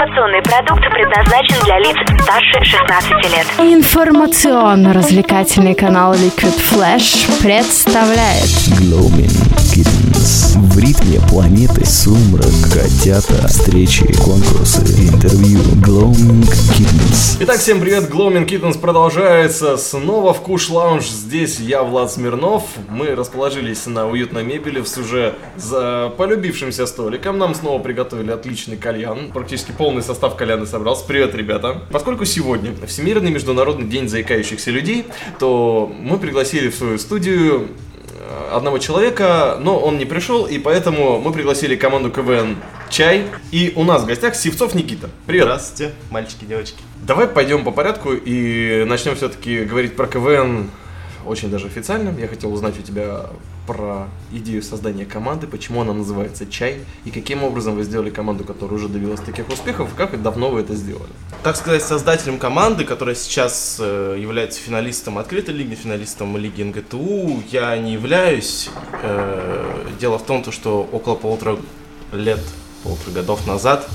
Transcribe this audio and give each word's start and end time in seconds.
Информационный 0.00 0.40
продукт 0.40 0.80
предназначен 0.94 1.60
для 1.66 1.78
лиц 1.78 1.94
старше 2.22 2.64
16 2.64 3.10
лет. 3.34 3.46
Информационно-развлекательный 3.58 5.74
канал 5.74 6.14
Liquid 6.14 6.58
Flash 6.72 7.30
представляет 7.42 8.48
Gloaming 8.80 9.28
Kittens. 9.58 10.56
В 10.56 10.78
ритме 10.78 11.20
планеты 11.28 11.84
сумрак, 11.84 12.46
котята, 12.72 13.46
встречи, 13.48 14.06
конкурсы, 14.22 14.80
интервью. 14.80 15.60
Gloaming 15.84 16.48
Kittens. 16.48 17.36
Итак, 17.40 17.58
всем 17.58 17.80
привет, 17.80 18.08
Gloaming 18.10 18.46
Kittens 18.46 18.78
продолжается. 18.78 19.76
Снова 19.76 20.32
в 20.32 20.40
Куш 20.40 20.70
Лаунж. 20.70 21.06
Здесь 21.06 21.60
я, 21.60 21.82
Влад 21.82 22.10
Смирнов. 22.10 22.62
Мы 22.88 23.14
расположились 23.14 23.84
на 23.86 24.08
уютной 24.08 24.44
мебели 24.44 24.82
с 24.82 24.96
уже 24.96 25.34
за 25.56 26.10
полюбившимся 26.16 26.86
столиком. 26.86 27.36
Нам 27.38 27.54
снова 27.54 27.82
приготовили 27.82 28.30
отличный 28.30 28.76
кальян. 28.76 29.30
Практически 29.32 29.72
полный 29.90 30.04
состав 30.04 30.36
кальяна 30.36 30.66
собрался. 30.66 31.04
Привет, 31.04 31.34
ребята. 31.34 31.82
Поскольку 31.90 32.24
сегодня 32.24 32.72
Всемирный 32.86 33.32
международный 33.32 33.88
день 33.88 34.08
заикающихся 34.08 34.70
людей, 34.70 35.06
то 35.40 35.92
мы 35.92 36.16
пригласили 36.16 36.68
в 36.68 36.76
свою 36.76 36.96
студию 36.96 37.70
э, 38.06 38.50
одного 38.52 38.78
человека, 38.78 39.58
но 39.60 39.76
он 39.76 39.98
не 39.98 40.04
пришел, 40.04 40.46
и 40.46 40.60
поэтому 40.60 41.20
мы 41.20 41.32
пригласили 41.32 41.74
команду 41.74 42.12
КВН 42.12 42.58
Чай. 42.88 43.26
И 43.50 43.72
у 43.74 43.82
нас 43.82 44.04
в 44.04 44.06
гостях 44.06 44.36
Сивцов 44.36 44.76
Никита. 44.76 45.10
Привет. 45.26 45.46
Здравствуйте, 45.46 45.92
мальчики, 46.10 46.44
девочки. 46.44 46.78
Давай 47.02 47.26
пойдем 47.26 47.64
по 47.64 47.72
порядку 47.72 48.12
и 48.12 48.84
начнем 48.86 49.16
все-таки 49.16 49.64
говорить 49.64 49.96
про 49.96 50.06
КВН 50.06 50.70
очень 51.26 51.50
даже 51.50 51.66
официально. 51.66 52.16
Я 52.16 52.28
хотел 52.28 52.52
узнать 52.52 52.78
у 52.78 52.82
тебя 52.82 53.26
про 53.66 54.08
идею 54.32 54.62
создания 54.62 55.04
команды, 55.04 55.46
почему 55.46 55.80
она 55.82 55.92
называется 55.92 56.46
«Чай», 56.46 56.80
и 57.04 57.10
каким 57.10 57.44
образом 57.44 57.74
вы 57.74 57.84
сделали 57.84 58.10
команду, 58.10 58.44
которая 58.44 58.76
уже 58.76 58.88
добилась 58.88 59.20
таких 59.20 59.48
успехов, 59.48 59.92
и 59.92 59.96
как 59.96 60.20
давно 60.22 60.50
вы 60.50 60.60
это 60.60 60.74
сделали? 60.74 61.12
Так 61.42 61.56
сказать, 61.56 61.82
создателем 61.82 62.38
команды, 62.38 62.84
которая 62.84 63.14
сейчас 63.14 63.78
э, 63.80 64.16
является 64.18 64.60
финалистом 64.60 65.18
открытой 65.18 65.54
лиги, 65.54 65.74
финалистом 65.74 66.36
лиги 66.36 66.62
НГТУ, 66.62 67.42
я 67.50 67.76
не 67.78 67.92
являюсь. 67.92 68.70
Э, 69.02 69.86
дело 69.98 70.18
в 70.18 70.24
том, 70.24 70.42
то, 70.42 70.52
что 70.52 70.88
около 70.92 71.14
полутора 71.14 71.56
лет, 72.12 72.40
полутора 72.82 73.12
годов 73.14 73.46
назад 73.46 73.88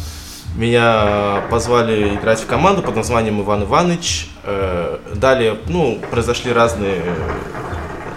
меня 0.55 1.43
позвали 1.51 2.15
играть 2.15 2.39
в 2.39 2.45
команду 2.45 2.81
под 2.81 2.95
названием 2.95 3.41
Иван 3.41 3.63
Иванович. 3.63 4.29
Э, 4.43 4.99
далее, 5.13 5.57
ну, 5.67 5.99
произошли 6.11 6.53
разные 6.53 7.03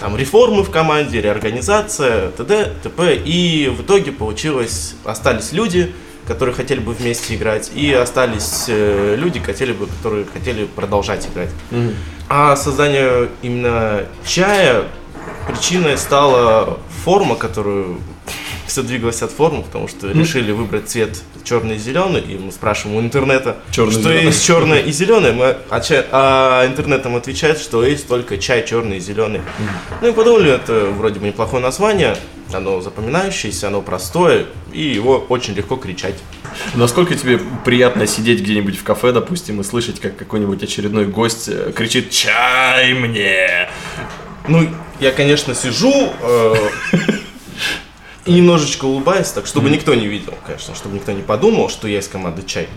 там 0.00 0.16
реформы 0.16 0.62
в 0.62 0.70
команде, 0.70 1.20
реорганизация, 1.20 2.30
т.д., 2.30 2.72
т.п. 2.82 3.16
И 3.16 3.68
в 3.68 3.82
итоге 3.82 4.12
получилось, 4.12 4.94
остались 5.04 5.52
люди, 5.52 5.92
которые 6.27 6.54
хотели 6.54 6.80
бы 6.80 6.92
вместе 6.92 7.34
играть, 7.34 7.70
и 7.74 7.92
остались 7.92 8.66
э, 8.69 9.16
люди, 9.16 9.41
хотели 9.41 9.72
бы, 9.72 9.86
которые 9.86 10.26
хотели 10.26 10.66
продолжать 10.66 11.26
играть. 11.26 11.50
Мгм. 11.70 11.94
А 12.28 12.54
создание 12.56 13.30
именно 13.42 14.04
чая 14.26 14.84
причиной 15.46 15.96
стала 15.96 16.78
форма, 17.04 17.34
которую 17.34 18.00
все 18.69 18.83
двигалось 18.83 19.22
от 19.22 19.30
формы, 19.30 19.62
потому 19.62 19.88
что 19.88 20.08
решили 20.12 20.52
выбрать 20.52 20.88
цвет 20.88 21.19
черный 21.44 21.77
и 21.77 21.78
зеленый, 21.78 22.20
и 22.20 22.38
мы 22.38 22.52
спрашиваем 22.52 22.98
у 22.98 23.00
интернета, 23.00 23.56
Чёрный 23.70 23.91
и 23.91 23.94
что 23.94 24.02
зелёный. 24.10 24.25
есть 24.27 24.44
черное 24.47 24.78
и 24.80 24.92
зеленое, 24.92 25.33
мы, 25.33 25.56
а, 25.70 25.80
чай- 25.80 26.05
а 26.12 26.66
интернетом 26.66 27.16
отвечает, 27.16 27.58
что 27.58 27.84
есть 27.84 28.06
только 28.08 28.38
чай 28.38 28.64
черный 28.66 28.98
и 28.98 29.00
зеленый. 29.00 29.41
Ну 30.00 30.08
и 30.08 30.12
подумали, 30.12 30.52
это 30.52 30.86
вроде 30.97 31.20
бы 31.20 31.27
неплохое 31.27 31.62
название, 31.62 32.16
оно 32.52 32.80
запоминающееся, 32.80 33.69
оно 33.69 33.83
простое, 33.83 34.47
и 34.72 34.80
его 34.82 35.25
очень 35.28 35.55
легко 35.55 35.77
кричать. 35.77 36.14
Насколько 36.75 37.14
тебе 37.14 37.41
приятно 37.64 38.06
сидеть 38.06 38.41
где-нибудь 38.41 38.77
в 38.78 38.82
кафе, 38.82 39.12
допустим, 39.12 39.60
и 39.60 39.64
слышать, 39.64 40.00
как 40.00 40.16
какой-нибудь 40.16 40.62
очередной 40.62 41.05
гость 41.06 41.48
э, 41.48 41.72
кричит 41.75 42.10
«Чай 42.10 42.94
мне!» 42.94 43.69
Ну, 44.48 44.66
я, 44.98 45.12
конечно, 45.12 45.54
сижу 45.54 46.10
э, 46.22 46.54
и 48.28 48.33
немножечко 48.33 48.84
улыбаюсь, 48.84 49.28
так, 49.28 49.47
чтобы 49.47 49.71
никто 49.71 49.94
не 49.94 50.06
видел, 50.06 50.34
конечно, 50.47 50.75
чтобы 50.75 50.97
никто 50.97 51.12
не 51.12 51.22
подумал, 51.22 51.71
что 51.71 51.89
я 51.89 52.00
из 52.00 52.09
команды 52.09 52.43
чай. 52.43 52.69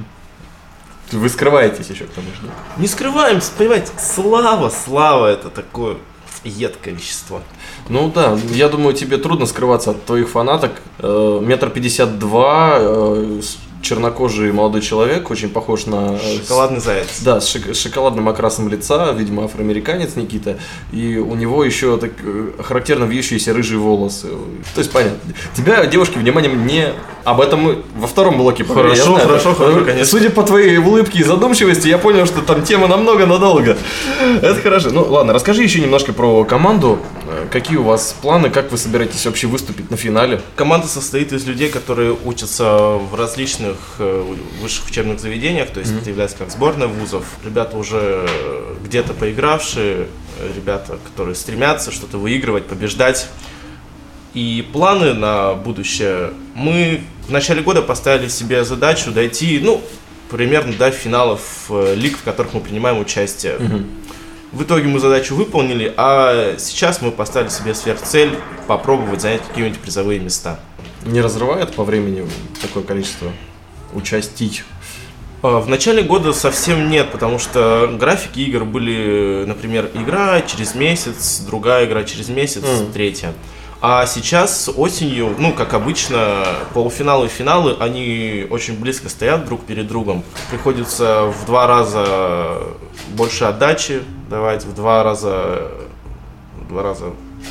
Вы 1.11 1.27
скрываетесь 1.27 1.89
еще, 1.89 2.05
к 2.05 2.11
тому 2.11 2.27
же. 2.27 2.49
Не 2.77 2.87
скрываемся, 2.87 3.51
понимаете, 3.57 3.91
слава, 3.99 4.69
слава, 4.69 5.27
это 5.27 5.49
такое 5.49 5.97
едкое 6.45 6.93
вещество. 6.93 7.41
Ну 7.89 8.09
да, 8.09 8.37
я 8.51 8.69
думаю, 8.69 8.95
тебе 8.95 9.17
трудно 9.17 9.45
скрываться 9.45 9.91
от 9.91 10.05
твоих 10.05 10.29
фанаток. 10.29 10.71
Э, 10.99 11.39
Метр 11.43 11.69
пятьдесят 11.69 12.17
два, 12.17 12.77
э, 12.79 13.41
чернокожий 13.81 14.51
молодой 14.51 14.81
человек, 14.81 15.29
очень 15.31 15.49
похож 15.49 15.85
на... 15.85 16.17
э, 16.21 16.37
Шоколадный 16.41 16.79
заяц. 16.79 17.07
Да, 17.21 17.41
с 17.41 17.55
шик- 17.55 17.73
с 17.73 17.79
шоколадным 17.81 18.29
окрасом 18.29 18.69
лица, 18.69 19.11
видимо, 19.11 19.45
афроамериканец 19.45 20.15
Никита, 20.15 20.57
и 20.91 21.17
у 21.17 21.35
него 21.35 21.63
еще 21.63 21.97
так 21.97 22.11
э, 22.23 22.51
характерно 22.63 23.05
вьющиеся 23.05 23.53
рыжие 23.53 23.79
волосы. 23.79 24.27
То 24.75 24.79
есть, 24.79 24.91
понятно. 24.91 25.17
Тебя 25.55 25.85
девушки 25.85 26.17
вниманием 26.17 26.65
не... 26.65 26.93
Об 27.23 27.39
этом 27.39 27.59
мы 27.61 27.77
во 27.95 28.07
втором 28.07 28.37
блоке 28.37 28.63
поговорим, 28.63 28.91
Хорошо, 28.95 29.11
знаю. 29.13 29.27
хорошо, 29.27 29.53
хорошо, 29.53 29.85
конечно. 29.85 30.05
Судя 30.05 30.29
по 30.31 30.41
твоей 30.41 30.77
улыбке 30.77 31.19
и 31.19 31.23
задумчивости, 31.23 31.87
я 31.87 31.99
понял, 31.99 32.25
что 32.25 32.41
там 32.41 32.63
тема 32.63 32.87
намного 32.87 33.27
надолго. 33.27 33.77
Это 34.41 34.55
хорошо. 34.61 34.89
Ну, 34.91 35.03
ладно, 35.07 35.31
расскажи 35.33 35.61
еще 35.61 35.81
немножко 35.81 36.13
про 36.13 36.43
команду. 36.45 36.97
Э, 37.31 37.47
Какие 37.49 37.77
у 37.77 37.83
вас 37.83 38.15
планы, 38.21 38.49
как 38.49 38.71
вы 38.71 38.77
собираетесь 38.77 39.25
вообще 39.25 39.47
выступить 39.47 39.89
на 39.89 39.97
финале? 39.97 40.41
Команда 40.55 40.87
состоит 40.87 41.31
из 41.31 41.45
людей, 41.45 41.69
которые 41.69 42.15
учатся 42.25 42.65
в 42.97 43.15
различных 43.15 43.77
э, 43.99 44.35
высших 44.61 44.87
учебных 44.87 45.19
заведениях, 45.19 45.69
то 45.69 45.79
есть 45.79 45.93
это 45.93 46.09
является 46.09 46.37
как 46.37 46.51
сборная 46.51 46.87
вузов. 46.87 47.23
Ребята 47.43 47.77
уже 47.77 48.27
где-то 48.83 49.13
поигравшие, 49.13 50.07
э, 50.39 50.51
ребята, 50.55 50.97
которые 51.05 51.35
стремятся 51.35 51.91
что-то 51.91 52.17
выигрывать, 52.17 52.65
побеждать. 52.65 53.27
И 54.33 54.65
планы 54.71 55.13
на 55.13 55.53
будущее. 55.55 56.31
Мы 56.55 57.01
в 57.27 57.31
начале 57.31 57.61
года 57.61 57.81
поставили 57.81 58.29
себе 58.29 58.63
задачу 58.63 59.11
дойти, 59.11 59.59
ну, 59.61 59.81
примерно 60.29 60.71
до 60.71 60.89
финалов 60.89 61.69
лиг, 61.69 62.17
в 62.17 62.23
которых 62.23 62.53
мы 62.53 62.61
принимаем 62.61 62.97
участие. 62.99 63.57
В 64.51 64.63
итоге 64.63 64.87
мы 64.87 64.99
задачу 64.99 65.35
выполнили, 65.35 65.93
а 65.95 66.55
сейчас 66.59 67.01
мы 67.01 67.11
поставили 67.11 67.49
себе 67.49 67.73
сверхцель 67.73 68.37
попробовать 68.67 69.21
занять 69.21 69.41
какие-нибудь 69.47 69.79
призовые 69.79 70.19
места. 70.19 70.59
Не 71.05 71.21
разрывает 71.21 71.73
по 71.73 71.83
времени 71.85 72.27
такое 72.61 72.83
количество 72.83 73.31
участий? 73.93 74.63
А, 75.41 75.61
В 75.61 75.69
начале 75.69 76.03
года 76.03 76.33
совсем 76.33 76.89
нет, 76.89 77.11
потому 77.13 77.39
что 77.39 77.95
графики 77.97 78.41
игр 78.41 78.65
были, 78.65 79.45
например, 79.47 79.89
игра 79.93 80.41
через 80.41 80.75
месяц, 80.75 81.39
другая 81.47 81.85
игра 81.85 82.03
через 82.03 82.27
месяц, 82.27 82.63
Мгм. 82.63 82.91
третья. 82.91 83.33
А 83.83 84.05
сейчас 84.05 84.69
осенью, 84.77 85.35
ну, 85.39 85.53
как 85.53 85.73
обычно, 85.73 86.45
полуфиналы 86.75 87.25
и 87.25 87.29
финалы, 87.29 87.75
они 87.79 88.45
очень 88.51 88.79
близко 88.79 89.09
стоят 89.09 89.45
друг 89.45 89.65
перед 89.65 89.87
другом. 89.87 90.23
Приходится 90.51 91.25
в 91.25 91.45
два 91.47 91.65
раза 91.65 92.59
больше 93.15 93.45
отдачи 93.45 94.03
давать, 94.29 94.65
в 94.65 94.75
два 94.75 95.01
раза, 95.01 95.71
в 96.59 96.67
два 96.69 96.83
раза 96.83 97.05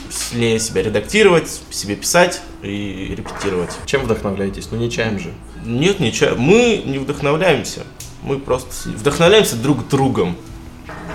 сильнее 0.08 0.60
себя 0.60 0.84
редактировать, 0.84 1.62
себе 1.70 1.96
писать 1.96 2.40
и 2.62 3.12
репетировать. 3.16 3.76
Чем 3.86 4.02
вдохновляетесь? 4.02 4.68
Ну 4.70 4.78
не 4.78 4.88
чаем 4.88 5.18
же. 5.18 5.32
Нет, 5.64 5.98
ничего. 5.98 6.36
Мы 6.36 6.80
не 6.86 6.98
вдохновляемся. 7.00 7.80
Мы 8.22 8.38
просто 8.38 8.88
вдохновляемся 8.88 9.56
друг 9.56 9.88
другом. 9.88 10.36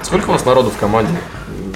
Сколько 0.03 0.29
у 0.29 0.33
вас 0.33 0.43
народу 0.43 0.71
в 0.71 0.77
команде? 0.77 1.17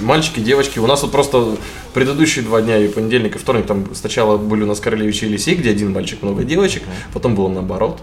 Мальчики, 0.00 0.40
девочки. 0.40 0.78
У 0.78 0.86
нас 0.86 1.02
вот 1.02 1.12
просто 1.12 1.56
предыдущие 1.94 2.44
два 2.44 2.60
дня, 2.60 2.78
и 2.78 2.88
понедельник, 2.88 3.36
и 3.36 3.38
вторник, 3.38 3.66
там 3.66 3.94
сначала 3.94 4.36
были 4.36 4.62
у 4.62 4.66
нас 4.66 4.80
Королевич 4.80 5.22
и 5.22 5.26
Елисей, 5.26 5.54
где 5.54 5.70
один 5.70 5.92
мальчик, 5.92 6.22
много 6.22 6.44
девочек. 6.44 6.82
Потом 7.12 7.34
было 7.34 7.48
наоборот. 7.48 8.00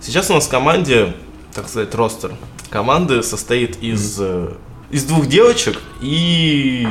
Сейчас 0.00 0.30
у 0.30 0.34
нас 0.34 0.46
в 0.46 0.50
команде, 0.50 1.14
так 1.54 1.68
сказать, 1.68 1.94
ростер 1.94 2.32
команды 2.72 3.22
состоит 3.22 3.82
из, 3.82 4.16
э, 4.18 4.54
из 4.90 5.04
двух 5.04 5.26
девочек 5.26 5.78
и 6.00 6.88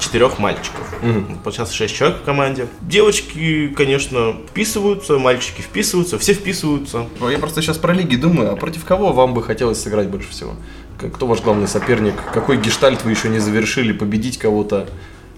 четырех 0.00 0.38
мальчиков. 0.38 0.80
Мгм. 1.02 1.38
Сейчас 1.52 1.72
шесть 1.72 1.94
человек 1.94 2.18
в 2.22 2.24
команде. 2.24 2.68
Девочки, 2.80 3.68
конечно, 3.76 4.36
вписываются, 4.48 5.18
мальчики 5.18 5.60
вписываются, 5.60 6.18
все 6.18 6.32
вписываются. 6.32 7.06
Я 7.30 7.38
просто 7.38 7.60
сейчас 7.60 7.76
про 7.76 7.92
лиги 7.92 8.16
думаю, 8.16 8.52
а 8.52 8.56
против 8.56 8.84
кого 8.84 9.12
вам 9.12 9.34
бы 9.34 9.42
хотелось 9.42 9.80
сыграть 9.80 10.08
больше 10.08 10.30
всего? 10.30 10.54
Кто 10.98 11.28
ваш 11.28 11.42
главный 11.42 11.68
соперник? 11.68 12.14
Какой 12.34 12.56
гештальт 12.56 13.04
вы 13.04 13.12
еще 13.12 13.28
не 13.28 13.38
завершили? 13.38 13.92
Победить 13.92 14.36
кого-то? 14.36 14.88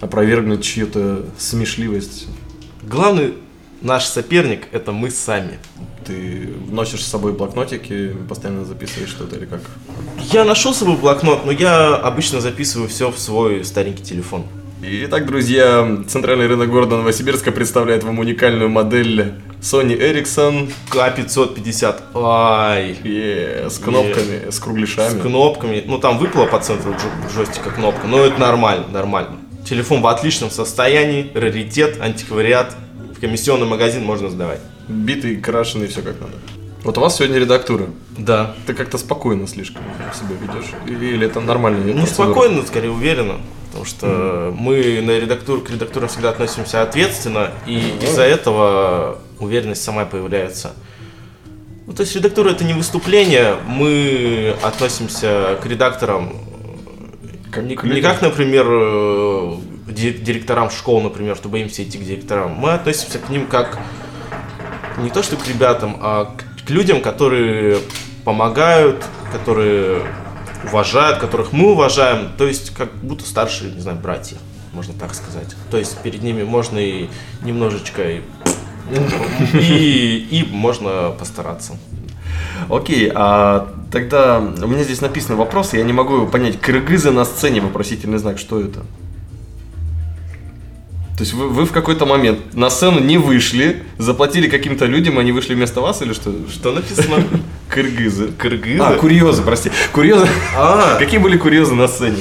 Опровергнуть 0.01 0.65
чью-то 0.65 1.27
смешливость? 1.37 2.29
Главный 2.83 3.35
наш 3.83 4.05
соперник 4.07 4.69
это 4.73 4.93
мы 4.93 5.11
сами. 5.11 5.59
Ты 6.07 6.49
носишь 6.71 7.05
с 7.05 7.09
собой 7.09 7.35
блокнотики, 7.35 8.17
постоянно 8.27 8.65
записываешь 8.65 9.11
что-то 9.11 9.37
или 9.37 9.45
как? 9.45 9.61
Я 10.33 10.45
нашел 10.45 10.73
с 10.73 10.79
собой 10.79 10.97
блокнот, 10.97 11.45
но 11.45 11.53
я 11.53 11.95
обычно 11.95 12.41
записываю 12.41 12.89
все 12.89 13.11
в 13.11 13.19
свой 13.19 13.63
старенький 13.63 14.03
телефон. 14.03 14.47
Итак, 14.83 15.27
друзья, 15.27 16.05
центральный 16.09 16.47
рынок 16.47 16.71
города 16.71 16.97
Новосибирска 16.97 17.53
представляет 17.53 18.03
вам 18.03 18.19
уникальную 18.19 18.71
модель 18.71 19.35
Sony 19.61 19.95
Ericsson 19.99 20.73
К550. 20.91 21.95
Ай. 22.15 22.97
е, 23.05 23.67
с 23.69 23.79
кнопками, 23.79 24.51
с 24.51 24.59
кругляшами. 24.59 25.19
С 25.19 25.23
кнопками. 25.23 25.85
Ну, 25.87 25.99
там 25.99 26.19
выпала 26.19 26.47
по 26.47 26.59
центру 26.61 26.93
джо- 26.93 27.35
джойстика 27.35 27.71
кнопка. 27.71 28.07
Но 28.07 28.21
это 28.21 28.41
нормально, 28.41 28.87
нормально. 28.93 29.37
Телефон 29.69 30.01
в 30.01 30.07
отличном 30.07 30.51
состоянии, 30.51 31.31
раритет, 31.35 32.01
антиквариат. 32.01 32.75
В 33.17 33.21
комиссионный 33.21 33.67
магазин 33.67 34.03
можно 34.05 34.31
сдавать. 34.31 34.61
Битый, 34.89 35.37
крашеный, 35.37 35.89
все 35.89 36.01
как 36.01 36.19
надо. 36.21 36.33
Вот 36.83 36.97
у 36.97 37.01
вас 37.03 37.17
сегодня 37.19 37.39
редактура. 37.39 37.87
Да. 38.17 38.55
Ты 38.67 38.73
как-то 38.73 38.97
спокойно 38.97 39.47
слишком 39.47 39.83
себя 40.15 40.37
ведешь. 40.41 40.71
Или 40.87 41.15
или 41.15 41.27
это 41.27 41.41
нормально? 41.41 41.85
Не 41.93 42.07
спокойно, 42.07 42.65
скорее 42.67 42.91
уверенно. 42.91 43.35
Потому 43.67 43.85
что 43.85 44.55
мы 44.59 45.01
на 45.03 45.19
редактуру, 45.21 45.61
к 45.61 45.71
редактурам 45.71 46.09
всегда 46.09 46.31
относимся 46.31 46.83
ответственно, 46.83 47.51
и 47.67 47.95
из-за 48.03 48.23
этого 48.23 49.19
уверенность 49.41 49.83
сама 49.83 50.05
появляется. 50.05 50.73
Ну, 51.87 51.93
то 51.93 52.03
есть 52.03 52.15
редактура 52.15 52.51
это 52.51 52.63
не 52.65 52.73
выступление, 52.73 53.57
мы 53.67 54.55
относимся 54.63 55.59
к 55.61 55.67
редакторам 55.67 56.37
Как 57.51 57.65
не, 57.65 57.75
к 57.75 57.83
не 57.83 58.01
как, 58.01 58.23
например, 58.23 58.67
э, 58.69 59.57
ди- 59.89 60.13
директорам 60.13 60.71
школ, 60.71 61.01
например, 61.01 61.35
что 61.37 61.49
боимся 61.49 61.83
идти 61.83 61.99
к 61.99 62.05
директорам. 62.05 62.53
Мы 62.53 62.73
относимся 62.75 63.19
к 63.19 63.29
ним 63.29 63.47
как 63.47 63.79
не 64.99 65.11
то 65.11 65.23
что 65.23 65.37
к 65.37 65.49
ребятам, 65.49 65.97
а 66.01 66.27
к, 66.37 66.67
к 66.67 66.71
людям, 66.71 67.01
которые 67.01 67.79
помогают, 68.25 69.05
которые 69.33 70.03
уважают, 70.65 71.19
которых 71.19 71.53
мы 71.53 71.73
уважаем, 71.73 72.31
то 72.37 72.47
есть 72.47 72.71
как 72.75 72.95
будто 72.97 73.25
старшие, 73.25 73.73
не 73.73 73.81
знаю, 73.81 73.99
братья, 73.99 74.37
можно 74.73 74.95
так 74.95 75.15
сказать. 75.15 75.57
То 75.71 75.79
есть 75.79 75.99
перед 76.03 76.23
ними 76.23 76.43
можно 76.43 76.79
и 76.79 77.09
немножечко 77.43 78.09
и, 78.09 78.21
и, 79.55 80.29
и 80.31 80.49
можно 80.51 81.11
постараться. 81.19 81.77
Окей, 82.69 83.11
а 83.15 83.73
тогда 83.91 84.39
у 84.39 84.67
меня 84.67 84.85
здесь 84.85 85.01
написан 85.01 85.37
вопрос, 85.37 85.73
я 85.73 85.83
не 85.83 85.93
могу 85.93 86.27
понять. 86.27 86.61
Кыргызы 86.61 87.11
на 87.11 87.25
сцене, 87.25 87.61
вопросительный 87.61 88.19
знак, 88.19 88.39
что 88.39 88.61
это? 88.61 88.81
То 91.21 91.25
есть 91.25 91.35
вы, 91.35 91.49
вы 91.49 91.67
в 91.67 91.73
какой-то 91.73 92.07
момент 92.07 92.55
на 92.55 92.71
сцену 92.71 92.99
не 92.99 93.19
вышли, 93.19 93.83
заплатили 93.99 94.49
каким-то 94.49 94.87
людям, 94.87 95.19
они 95.19 95.33
вышли 95.33 95.55
вместо 95.55 95.83
вас 95.83 96.01
или 96.01 96.15
что? 96.15 96.33
Что 96.51 96.73
написано? 96.73 97.23
Кыргызы. 97.69 98.29
Кыргызы? 98.39 98.83
А, 98.83 98.95
курьезы, 98.95 99.43
прости. 99.43 99.71
Курьезы. 99.93 100.27
А. 100.57 100.97
Какие 100.99 101.19
были 101.19 101.37
курьезы 101.37 101.75
на 101.75 101.89
сцене? 101.89 102.17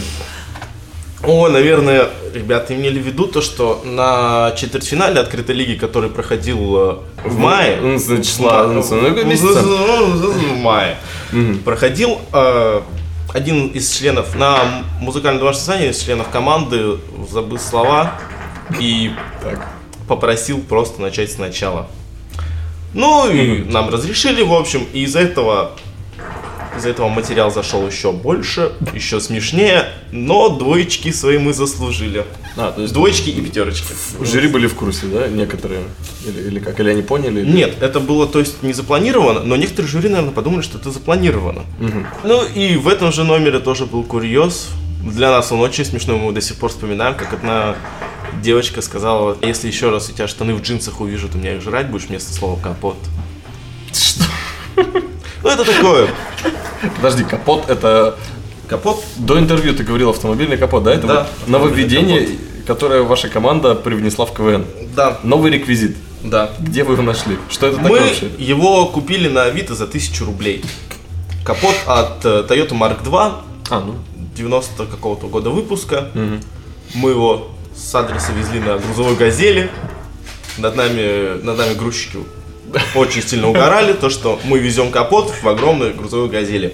О, 1.24 1.48
наверное, 1.48 2.10
ребята 2.34 2.76
имели 2.76 3.00
в 3.00 3.06
виду 3.06 3.28
то, 3.28 3.42
что 3.42 3.82
на 3.86 4.54
четвертьфинале 4.58 5.20
открытой 5.20 5.56
лиги, 5.56 5.76
который 5.76 6.10
проходил 6.10 6.78
э, 6.78 6.96
в 7.26 7.38
мае, 7.38 7.78
Ну, 7.82 8.00
числа, 8.22 8.68
ну, 8.68 10.34
ну, 10.34 10.54
в 10.54 10.58
мае, 10.58 10.98
проходил 11.64 12.20
э, 12.34 12.82
один 13.34 13.68
из 13.68 13.92
членов 13.92 14.36
на 14.36 14.84
музыкальном 15.00 15.40
домашнем 15.40 15.90
из 15.90 16.00
членов 16.00 16.30
команды 16.30 16.98
забыл 17.32 17.60
слова 17.60 18.14
и 18.80 19.12
попросил 20.08 20.60
просто 20.62 21.02
начать 21.02 21.32
сначала. 21.32 21.88
Ну 22.94 23.30
и 23.30 23.64
нам 23.64 23.90
разрешили, 23.90 24.42
в 24.42 24.54
общем, 24.54 24.88
и 24.94 25.04
из-за 25.04 25.20
этого 25.20 25.74
из-за 26.80 26.90
этого 26.90 27.08
материал 27.10 27.52
зашел 27.52 27.86
еще 27.86 28.12
больше, 28.12 28.72
еще 28.94 29.20
смешнее, 29.20 29.86
но 30.12 30.50
двоечки 30.50 31.12
свои 31.12 31.38
мы 31.38 31.54
заслужили. 31.54 32.26
А, 32.58 32.72
то 32.72 32.82
есть 32.82 32.94
Двоечки 32.94 33.30
и 33.30 33.42
пятерочки. 33.42 33.94
жюри 34.22 34.48
были 34.48 34.68
в 34.68 34.74
курсе, 34.76 35.06
да, 35.06 35.28
некоторые? 35.28 35.82
Или, 36.26 36.48
или 36.48 36.60
как? 36.60 36.80
Или 36.80 36.90
они 36.90 37.02
поняли? 37.04 37.42
или- 37.42 37.52
Нет, 37.52 37.82
это 37.82 38.00
было, 38.00 38.28
то 38.28 38.40
есть, 38.40 38.64
не 38.64 38.74
запланировано, 38.74 39.42
но 39.44 39.56
некоторые 39.56 39.90
жюри, 39.90 40.10
наверное, 40.10 40.34
подумали, 40.34 40.62
что 40.62 40.78
это 40.78 40.90
запланировано. 40.92 41.64
Ну 42.24 42.44
и 42.46 42.76
в 42.78 42.88
этом 42.88 43.12
же 43.12 43.24
номере 43.24 43.60
тоже 43.60 43.86
был 43.86 44.04
курьез. 44.04 44.70
Для 45.04 45.30
нас 45.32 45.52
он 45.52 45.60
очень 45.62 45.86
смешной, 45.86 46.18
мы 46.18 46.34
до 46.34 46.42
сих 46.42 46.58
пор 46.58 46.72
вспоминаем, 46.72 47.16
как 47.16 47.32
одна 47.34 47.76
девочка 48.44 48.82
сказала, 48.82 49.38
если 49.42 49.68
еще 49.68 49.90
раз 49.92 50.10
у 50.10 50.14
тебя 50.14 50.28
штаны 50.28 50.54
в 50.56 50.62
джинсах 50.62 51.00
увижу, 51.02 51.30
ты 51.30 51.38
меня 51.38 51.56
их 51.56 51.62
жрать 51.62 51.88
будешь 51.90 52.08
вместо 52.08 52.34
слова 52.34 52.60
капот. 52.62 52.98
Что? 53.94 54.24
Ну 55.44 55.50
это 55.50 55.64
такое. 55.66 56.10
Подожди, 56.96 57.24
капот 57.24 57.70
это... 57.70 58.16
Капот 58.68 59.04
До 59.18 59.40
интервью 59.40 59.74
ты 59.74 59.84
говорил 59.84 60.12
автомобильный 60.12 60.56
капот, 60.58 60.84
да? 60.84 60.94
Это 60.94 61.08
Да, 61.08 61.28
вот 61.40 61.48
нововведение, 61.48 62.28
которое 62.68 63.02
ваша 63.02 63.28
команда 63.28 63.74
привнесла 63.74 64.26
в 64.28 64.34
КВН. 64.34 64.66
Да, 64.96 65.20
Новый 65.24 65.52
реквизит. 65.52 65.98
да. 66.24 66.52
Где 66.60 66.84
вы 66.84 66.94
его 66.94 67.02
нашли? 67.02 67.38
Что 67.50 67.68
это 67.68 67.78
такое 67.78 68.02
Мы 68.02 68.08
вообще? 68.08 68.30
его 68.38 68.86
купили 68.88 69.28
на 69.28 69.44
Авито 69.46 69.74
за 69.74 69.86
1000 69.86 70.24
рублей. 70.26 70.64
Капот 71.44 71.74
от 71.88 72.24
э, 72.26 72.46
Toyota 72.48 72.72
Mark 72.78 73.04
II, 73.04 73.34
А, 73.72 73.80
ну. 73.80 73.96
90 74.36 74.86
какого-то 74.86 75.28
года 75.28 75.50
выпуска. 75.50 76.10
Мы 76.94 77.10
его 77.10 77.50
с 77.76 77.96
адреса 77.96 78.34
везли 78.34 78.60
на 78.60 78.78
грузовой 78.78 79.16
газели. 79.16 79.72
Над 80.60 80.76
нами, 80.76 81.42
над 81.42 81.58
нами 81.58 81.74
грузчики 81.74 82.18
очень 82.96 83.22
сильно 83.22 83.50
угорали, 83.50 83.94
то, 83.94 84.10
что 84.10 84.40
мы 84.44 84.60
везем 84.60 84.92
капот 84.92 85.32
в 85.42 85.48
огромной 85.48 85.94
грузовой 85.94 86.30
газели. 86.30 86.74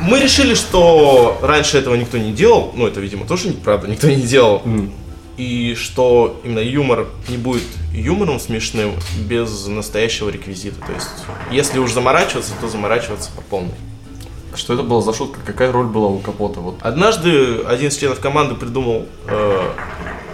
Мы 0.00 0.20
решили, 0.20 0.54
что 0.54 1.38
раньше 1.42 1.78
этого 1.78 1.94
никто 1.94 2.18
не 2.18 2.32
делал, 2.32 2.72
ну 2.74 2.86
это, 2.86 3.00
видимо, 3.00 3.26
тоже 3.26 3.48
неправда, 3.48 3.88
никто 3.88 4.08
не 4.08 4.22
делал. 4.22 4.62
И 5.36 5.74
что 5.74 6.40
именно 6.44 6.60
юмор 6.60 7.08
не 7.28 7.36
будет 7.36 7.64
юмором 7.92 8.40
смешным 8.40 8.94
без 9.18 9.66
настоящего 9.66 10.30
реквизита. 10.30 10.80
То 10.86 10.92
есть, 10.94 11.10
если 11.50 11.78
уж 11.78 11.92
заморачиваться, 11.92 12.52
то 12.58 12.68
заморачиваться 12.68 13.30
по 13.36 13.42
полной. 13.42 13.74
Что 14.54 14.72
это 14.72 14.82
была 14.82 15.02
за 15.02 15.12
шутка? 15.12 15.40
Какая 15.44 15.70
роль 15.70 15.86
была 15.86 16.08
у 16.08 16.18
капота? 16.20 16.60
Вот. 16.60 16.76
Однажды 16.80 17.58
один 17.68 17.88
из 17.88 17.98
членов 17.98 18.20
команды 18.20 18.54
придумал 18.54 19.04
э, 19.26 19.68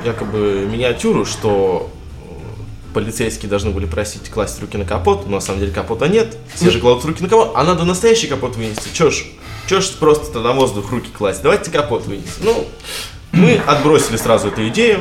якобы 0.05 0.69
миниатюру, 0.71 1.25
что 1.25 1.91
полицейские 2.93 3.49
должны 3.49 3.71
были 3.71 3.87
просить 3.87 4.29
класть 4.31 4.61
руки 4.61 4.77
на 4.77 4.85
капот, 4.85 5.27
но 5.27 5.37
на 5.37 5.41
самом 5.41 5.61
деле 5.61 5.73
капота 5.73 6.09
нет. 6.09 6.37
Все 6.55 6.71
же 6.71 6.81
кладут 6.81 7.05
руки 7.05 7.23
на 7.23 7.29
капот, 7.29 7.53
а 7.55 7.65
надо 7.65 7.85
настоящий 7.85 8.27
капот 8.27 8.57
вынести. 8.57 8.89
Чё 8.93 9.11
ж, 9.11 9.25
чё 9.67 9.81
ж 9.81 9.91
просто 9.99 10.41
на 10.41 10.53
воздух 10.53 10.91
руки 10.91 11.11
класть? 11.11 11.43
Давайте 11.43 11.71
капот 11.71 12.07
вынесем. 12.07 12.33
Ну, 12.43 12.69
мы 13.33 13.55
отбросили 13.67 14.17
сразу 14.17 14.49
эту 14.49 14.69
идею, 14.69 15.01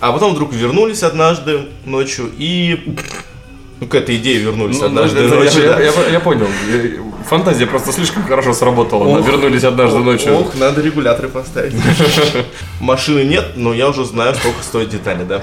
а 0.00 0.12
потом 0.12 0.32
вдруг 0.34 0.52
вернулись 0.52 1.02
однажды 1.02 1.68
ночью 1.84 2.30
и 2.36 2.96
ну, 3.80 3.86
к 3.86 3.94
этой 3.94 4.16
идее 4.16 4.38
вернулись 4.38 4.78
Ну, 4.80 4.86
однажды 4.86 5.20
это- 5.20 5.34
ночью. 5.34 5.62
я, 5.64 5.78
я- 5.80 5.92
я 6.12 6.20
понял. 6.20 6.46
Я- 6.70 7.06
Фантазия 7.28 7.66
просто 7.66 7.90
слишком 7.92 8.22
хорошо 8.24 8.52
сработала. 8.54 9.18
Ох. 9.18 9.26
Вернулись 9.26 9.64
однажды 9.64 9.98
Ох, 9.98 10.04
ночью. 10.04 10.32
Ох, 10.38 10.54
надо 10.54 10.80
регуляторы 10.80 11.28
поставить. 11.28 11.74
Машины 12.80 13.24
нет, 13.24 13.44
но 13.56 13.74
я 13.74 13.88
уже 13.88 14.04
знаю, 14.04 14.34
сколько 14.36 14.62
стоят 14.62 14.90
детали, 14.90 15.24
да. 15.28 15.42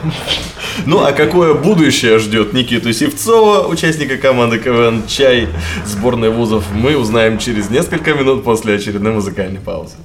Ну 0.86 1.04
а 1.04 1.12
какое 1.12 1.54
будущее 1.54 2.20
ждет 2.20 2.54
Никиту 2.54 2.94
Севцова, 2.94 3.68
участника 3.68 4.16
команды 4.18 4.60
КВН 4.60 5.04
«Чай» 5.08 5.50
сборной 5.86 6.30
вузов, 6.30 6.64
мы 6.74 6.96
узнаем 6.96 7.38
через 7.38 7.70
несколько 7.70 8.14
минут 8.14 8.44
после 8.46 8.76
очередной 8.76 9.12
музыкальной 9.12 9.60
паузы. 9.60 9.96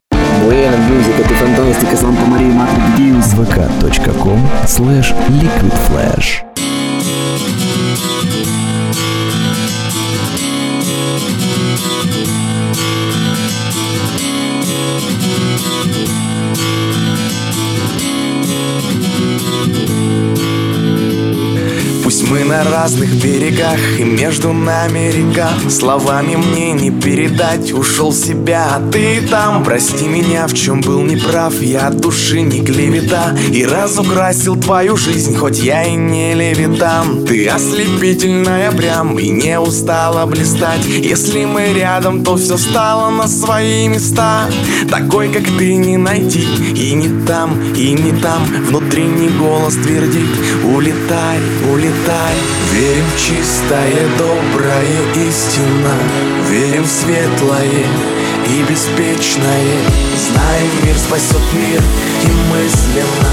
Musica 0.48 1.22
di 1.28 1.34
fantastica 1.34 1.94
Santa 1.96 2.24
Maria 2.26 2.52
Madre 2.52 2.80
di 2.96 3.10
Deus 3.10 3.34
vk.com 3.34 4.40
slash 4.66 5.12
liquidflash 5.28 6.47
разных 22.88 23.22
берегах 23.22 23.78
и 23.98 24.02
между 24.02 24.54
нами 24.54 25.12
река. 25.12 25.50
Словами 25.68 26.36
мне 26.36 26.72
не 26.72 26.90
передать, 26.90 27.70
ушел 27.70 28.12
в 28.12 28.14
себя, 28.14 28.76
а 28.76 28.90
ты 28.90 29.20
там. 29.20 29.62
Прости 29.62 30.06
меня, 30.06 30.46
в 30.46 30.54
чем 30.54 30.80
был 30.80 31.02
неправ, 31.02 31.60
я 31.60 31.88
от 31.88 32.00
души 32.00 32.40
не 32.40 32.64
клевета. 32.64 33.36
И 33.52 33.66
разукрасил 33.66 34.56
твою 34.56 34.96
жизнь, 34.96 35.36
хоть 35.36 35.58
я 35.58 35.84
и 35.84 35.96
не 35.96 36.32
левитан. 36.32 37.26
Ты 37.26 37.46
ослепительная 37.48 38.72
прям 38.72 39.18
и 39.18 39.28
не 39.28 39.60
устала 39.60 40.24
блистать. 40.24 40.86
Если 40.86 41.44
мы 41.44 41.74
рядом, 41.74 42.24
то 42.24 42.36
все 42.36 42.56
стало 42.56 43.10
на 43.10 43.28
свои 43.28 43.86
места. 43.88 44.48
Такой, 44.90 45.28
как 45.28 45.44
ты, 45.58 45.74
не 45.76 45.98
найти 45.98 46.46
и 46.74 46.94
не 46.94 47.26
там, 47.26 47.74
и 47.74 47.92
не 47.92 48.18
там. 48.18 48.46
Внутренний 48.68 49.28
голос 49.28 49.74
твердит 49.74 50.30
Улетай, 50.64 51.38
улетай 51.70 52.36
Верим 52.78 53.06
в 53.12 53.18
чистое, 53.18 54.08
доброе 54.18 55.26
истина 55.26 55.94
Верим 56.48 56.84
в 56.84 56.86
светлое 56.86 57.86
и 58.46 58.62
беспечное. 58.70 59.78
Знаем, 60.16 60.70
мир 60.84 60.96
спасет 60.96 61.42
мир 61.54 61.82
и 62.22 62.30
мысленно. 62.52 63.30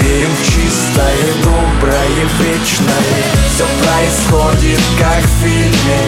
Верим 0.00 0.30
в 0.30 0.44
чистое, 0.44 1.32
доброе, 1.42 2.08
вечное. 2.38 3.24
Все 3.52 3.66
происходит 3.82 4.80
как 4.96 5.24
в 5.24 5.42
фильме. 5.42 5.98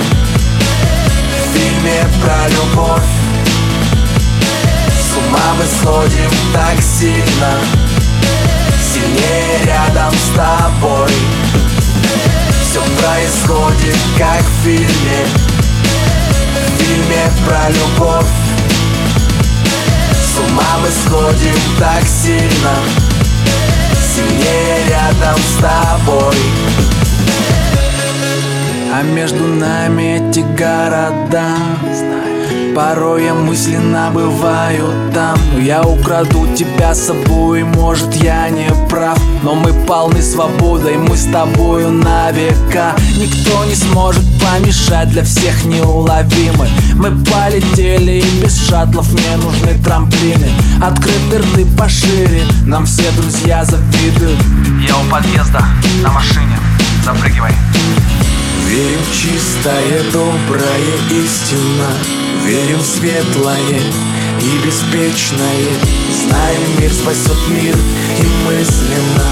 В 1.41 1.59
фильме 1.59 2.07
про 2.23 2.49
любовь. 2.51 3.03
С 4.93 5.17
ума 5.17 5.55
мы 5.59 5.65
сходим 5.81 6.31
так 6.53 6.81
сильно. 6.81 7.59
Сильнее 8.81 9.65
рядом 9.65 10.13
с 10.13 10.37
тобой 10.37 11.44
Все 12.75 12.83
происходит 12.83 13.97
как 14.19 14.43
в 14.43 14.65
фильме. 14.65 15.27
В 16.67 16.83
фильме 16.83 17.31
про 17.47 17.71
любовь. 17.71 18.27
С 20.11 20.39
ума 20.41 20.81
мы 20.83 20.89
сходим 20.89 21.55
так 21.79 22.03
сильно. 22.03 22.75
Сильнее 24.13 24.89
рядом 24.89 25.39
с 25.39 25.63
тобой. 25.63 26.35
А 28.93 29.03
между 29.03 29.47
нами 29.47 30.29
эти 30.29 30.41
города 30.41 31.55
Порой 32.75 33.25
я 33.25 33.35
мысленно 33.35 34.11
бываю 34.13 35.13
там 35.15 35.39
Но 35.53 35.61
я 35.61 35.83
украду 35.83 36.49
тебя 36.57 36.93
с 36.93 37.07
собой, 37.07 37.63
может 37.63 38.13
я 38.17 38.49
не 38.49 38.69
прав 38.89 39.17
Но 39.45 39.55
мы 39.55 39.73
полны 39.87 40.21
свободой, 40.21 40.97
мы 40.97 41.17
с 41.17 41.27
тобою 41.27 41.91
на 41.91 42.33
века 42.33 42.97
Никто 43.17 43.65
не 43.67 43.77
сможет 43.77 44.25
помешать, 44.41 45.11
для 45.11 45.23
всех 45.23 45.65
неуловимы 45.65 46.69
Мы 46.97 47.11
полетели 47.25 48.23
и 48.23 48.43
без 48.43 48.69
шаттлов 48.69 49.13
мне 49.13 49.37
нужны 49.37 49.75
трамплины 49.85 50.49
Открыты 50.83 51.39
рты 51.39 51.67
пошире, 51.79 52.43
нам 52.67 52.87
все 52.87 53.09
друзья 53.13 53.65
завидуют 53.65 54.41
Я 54.87 54.97
у 54.97 55.05
подъезда, 55.09 55.65
на 56.03 56.11
машине. 56.11 56.59
Запрыгивай. 57.05 57.53
Верим 58.69 59.01
в 59.03 59.13
чистое, 59.13 60.11
доброе, 60.13 60.97
истина 61.11 61.91
Верим 62.45 62.79
в 62.79 62.85
светлое 62.85 63.81
и 64.41 64.67
беспечное. 64.67 65.73
Знаем, 66.13 66.61
мир 66.79 66.93
спасет 66.93 67.39
мир 67.49 67.75
и 67.75 68.27
мысленно. 68.45 69.25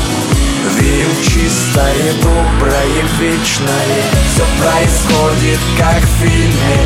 Верим 0.78 1.10
в 1.10 1.22
чистое, 1.22 2.12
доброе, 2.22 3.04
вечное. 3.20 4.02
Все 4.32 4.44
происходит, 4.58 5.58
как 5.76 6.02
в 6.02 6.22
фильме. 6.22 6.78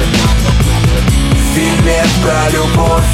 В 1.32 1.54
фильме 1.54 2.04
про 2.24 2.50
любовь. 2.50 3.04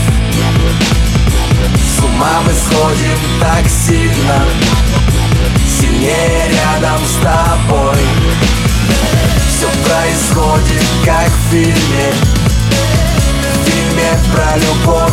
С 1.76 2.02
ума 2.02 2.40
мы 2.46 2.52
сходим 2.52 3.18
так 3.40 3.68
сильно. 3.68 4.44
Сильнее 5.68 6.50
рядом 6.50 7.00
с 7.04 7.22
тобой 7.22 7.98
все 9.62 9.70
происходит 9.88 10.82
как 11.04 11.28
в 11.28 11.50
фильме. 11.52 12.12
В 13.54 13.70
фильме 13.70 14.18
про 14.34 14.56
любовь. 14.56 15.12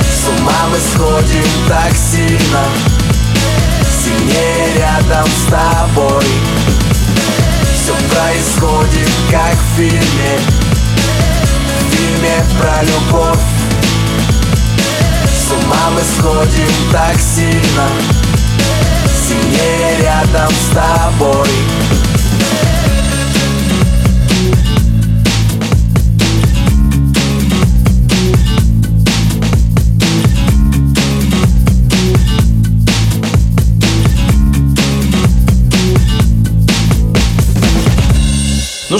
С 0.00 0.28
ума 0.28 0.68
мы 0.70 0.78
сходим 0.78 1.44
так 1.68 1.92
сильно. 1.94 2.64
Сильнее 4.02 4.78
рядом 4.78 5.26
с 5.26 5.50
тобой. 5.50 6.24
Все 7.74 7.92
происходит 8.14 9.10
как 9.30 9.54
в 9.54 9.76
фильме. 9.76 10.38
В 11.80 11.94
фильме 11.94 12.46
про 12.58 12.82
любовь. 12.82 13.44
С 15.26 15.52
ума 15.52 15.90
мы 15.90 16.00
сходим 16.00 16.90
так 16.90 17.20
сильно. 17.20 17.88
Сильнее 19.28 19.98
рядом 20.00 20.50
с 20.50 20.74
тобой 20.74 22.13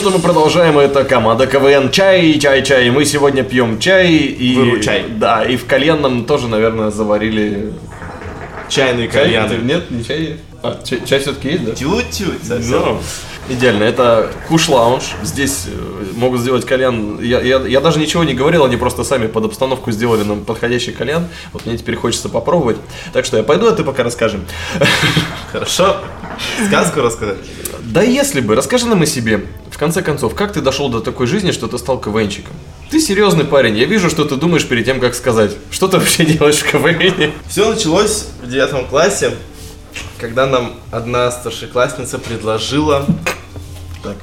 что, 0.05 0.11
мы 0.11 0.19
продолжаем. 0.19 0.79
Это 0.79 1.03
команда 1.03 1.47
КВН 1.47 1.91
Чай, 1.91 2.39
чай, 2.39 2.63
чай. 2.63 2.91
Мы 2.91 3.07
сегодня 3.07 3.43
пьем 3.43 3.79
чай 3.79 4.11
и... 4.13 4.55
Выручай. 4.55 5.07
Да, 5.09 5.43
и 5.47 5.57
в 5.57 5.65
кальянном 5.65 6.27
тоже, 6.27 6.47
наверное, 6.47 6.91
заварили... 6.91 7.73
Чайный 8.69 9.09
Чай? 9.11 9.25
кальян. 9.25 9.67
Нет, 9.67 9.91
не 9.91 10.05
чай. 10.05 10.37
А, 10.63 10.79
чай, 10.85 11.21
все-таки 11.21 11.49
есть, 11.49 11.65
да? 11.65 11.73
Тють-тють 11.73 12.45
совсем. 12.47 12.81
Ну, 12.81 13.01
идеально. 13.49 13.85
Это 13.85 14.31
Куш 14.47 14.69
Лаунж. 14.69 15.05
Здесь 15.23 15.69
э, 15.69 16.05
могут 16.17 16.41
сделать 16.41 16.67
кальян. 16.67 17.19
Я, 17.23 17.41
я, 17.41 17.61
я 17.61 17.81
даже 17.81 17.99
ничего 17.99 18.25
не 18.25 18.35
говорил, 18.35 18.65
они 18.65 18.77
просто 18.77 19.05
сами 19.05 19.27
под 19.27 19.47
обстановку 19.47 19.91
сделали 19.91 20.23
нам 20.23 20.45
подходящий 20.45 20.93
кальян. 20.93 21.29
Вот 21.55 21.65
мне 21.65 21.79
теперь 21.79 21.97
хочется 21.97 22.29
попробовать. 22.29 22.77
Так 23.15 23.25
что 23.25 23.39
я 23.39 23.43
пойду, 23.43 23.69
а 23.69 23.73
ты 23.73 23.85
пока 23.85 24.03
расскажем. 24.03 24.45
Хорошо. 25.51 25.97
Сказку 26.67 27.01
рассказать? 27.01 27.39
Да 27.81 28.03
если 28.03 28.41
бы, 28.41 28.55
расскажи 28.55 28.87
нам 28.87 29.01
о 29.01 29.07
себе. 29.07 29.45
В 29.75 29.77
конце 29.77 30.03
концов, 30.03 30.37
как 30.37 30.53
ты 30.53 30.61
дошел 30.61 30.89
до 30.89 31.01
такой 31.01 31.27
жизни, 31.27 31.51
что 31.51 31.67
ты 31.67 31.79
стал 31.79 31.99
КВНчиком? 31.99 32.55
Ты 32.91 33.01
серьезный 33.01 33.45
парень, 33.45 33.77
я 33.77 33.87
вижу, 33.87 34.09
что 34.09 34.25
ты 34.25 34.37
думаешь 34.37 34.65
перед 34.69 34.85
тем, 34.85 35.01
как 35.01 35.17
сказать. 35.17 35.51
Что 35.73 35.89
ты 35.89 35.99
вообще 35.99 36.25
делаешь 36.25 36.59
в 36.59 36.71
КВНе? 36.71 37.33
Все 37.49 37.69
началось 37.69 38.29
в 38.41 38.49
девятом 38.49 38.87
классе, 38.87 39.35
когда 40.21 40.47
нам 40.47 40.75
одна 40.93 41.29
старшеклассница 41.33 42.21
предложила... 42.21 43.05
Так. 44.05 44.17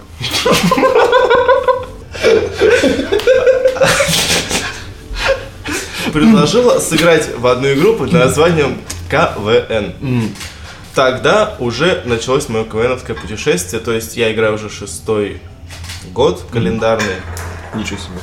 Предложила 6.14 6.80
сыграть 6.80 7.38
в 7.38 7.46
одну 7.46 7.74
игру 7.74 7.96
под 7.96 8.14
названием 8.14 8.78
КВН. 9.10 10.32
Тогда 10.96 11.56
уже 11.60 12.02
началось 12.06 12.50
мое 12.50 12.66
КВНовское 12.66 13.16
путешествие, 13.16 13.82
то 13.82 13.94
есть 13.94 14.18
я 14.18 14.32
играю 14.34 14.56
уже 14.56 14.70
шестой 14.70 15.40
год 16.14 16.44
календарный. 16.52 17.16
Ничего 17.74 17.98
себе. 17.98 18.16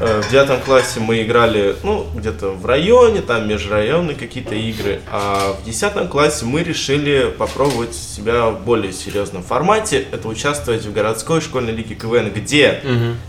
Э, 0.00 0.20
В 0.20 0.30
девятом 0.30 0.60
классе 0.60 0.98
мы 0.98 1.22
играли, 1.22 1.76
ну, 1.84 2.04
где-то 2.14 2.48
в 2.50 2.66
районе, 2.66 3.20
там 3.22 3.48
межрайонные 3.48 4.16
какие-то 4.16 4.56
игры. 4.56 5.00
А 5.12 5.52
в 5.52 5.64
десятом 5.64 6.08
классе 6.08 6.44
мы 6.44 6.64
решили 6.64 7.32
попробовать 7.38 7.94
себя 7.94 8.46
в 8.48 8.64
более 8.64 8.92
серьезном 8.92 9.44
формате. 9.44 10.04
Это 10.10 10.26
участвовать 10.26 10.84
в 10.84 10.92
городской 10.92 11.40
школьной 11.40 11.72
лиге 11.72 11.94
КВН, 11.94 12.30
где, 12.32 12.82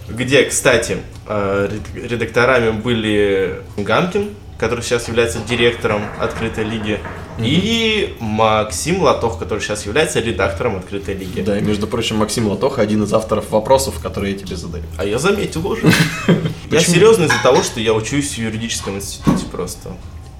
где, 0.09 0.43
кстати, 0.45 0.97
э, 1.27 1.69
ред- 1.71 2.11
редакторами 2.11 2.71
были 2.71 3.61
Гамкин, 3.77 4.31
который 4.57 4.81
сейчас 4.83 5.07
является 5.07 5.37
директором 5.47 6.01
открытой 6.19 6.63
лиги, 6.63 6.99
и 7.39 8.15
Максим 8.19 9.01
Латох, 9.03 9.39
который 9.39 9.59
сейчас 9.59 9.85
является 9.85 10.19
редактором 10.19 10.77
открытой 10.77 11.13
лиги. 11.15 11.41
Да, 11.41 11.57
и 11.57 11.61
между 11.61 11.87
прочим, 11.87 12.17
Максим 12.17 12.47
Латоха 12.47 12.81
один 12.81 13.03
из 13.03 13.13
авторов 13.13 13.49
вопросов, 13.51 13.99
которые 14.01 14.33
я 14.33 14.39
тебе 14.39 14.55
задаю. 14.55 14.83
А 14.97 15.05
я 15.05 15.19
заметил 15.19 15.67
уже. 15.67 15.83
Я 16.71 16.81
серьезно 16.81 17.23
из-за 17.25 17.41
того, 17.41 17.63
что 17.63 17.79
я 17.79 17.93
учусь 17.93 18.31
в 18.31 18.37
юридическом 18.37 18.97
институте 18.97 19.45
просто. 19.45 19.89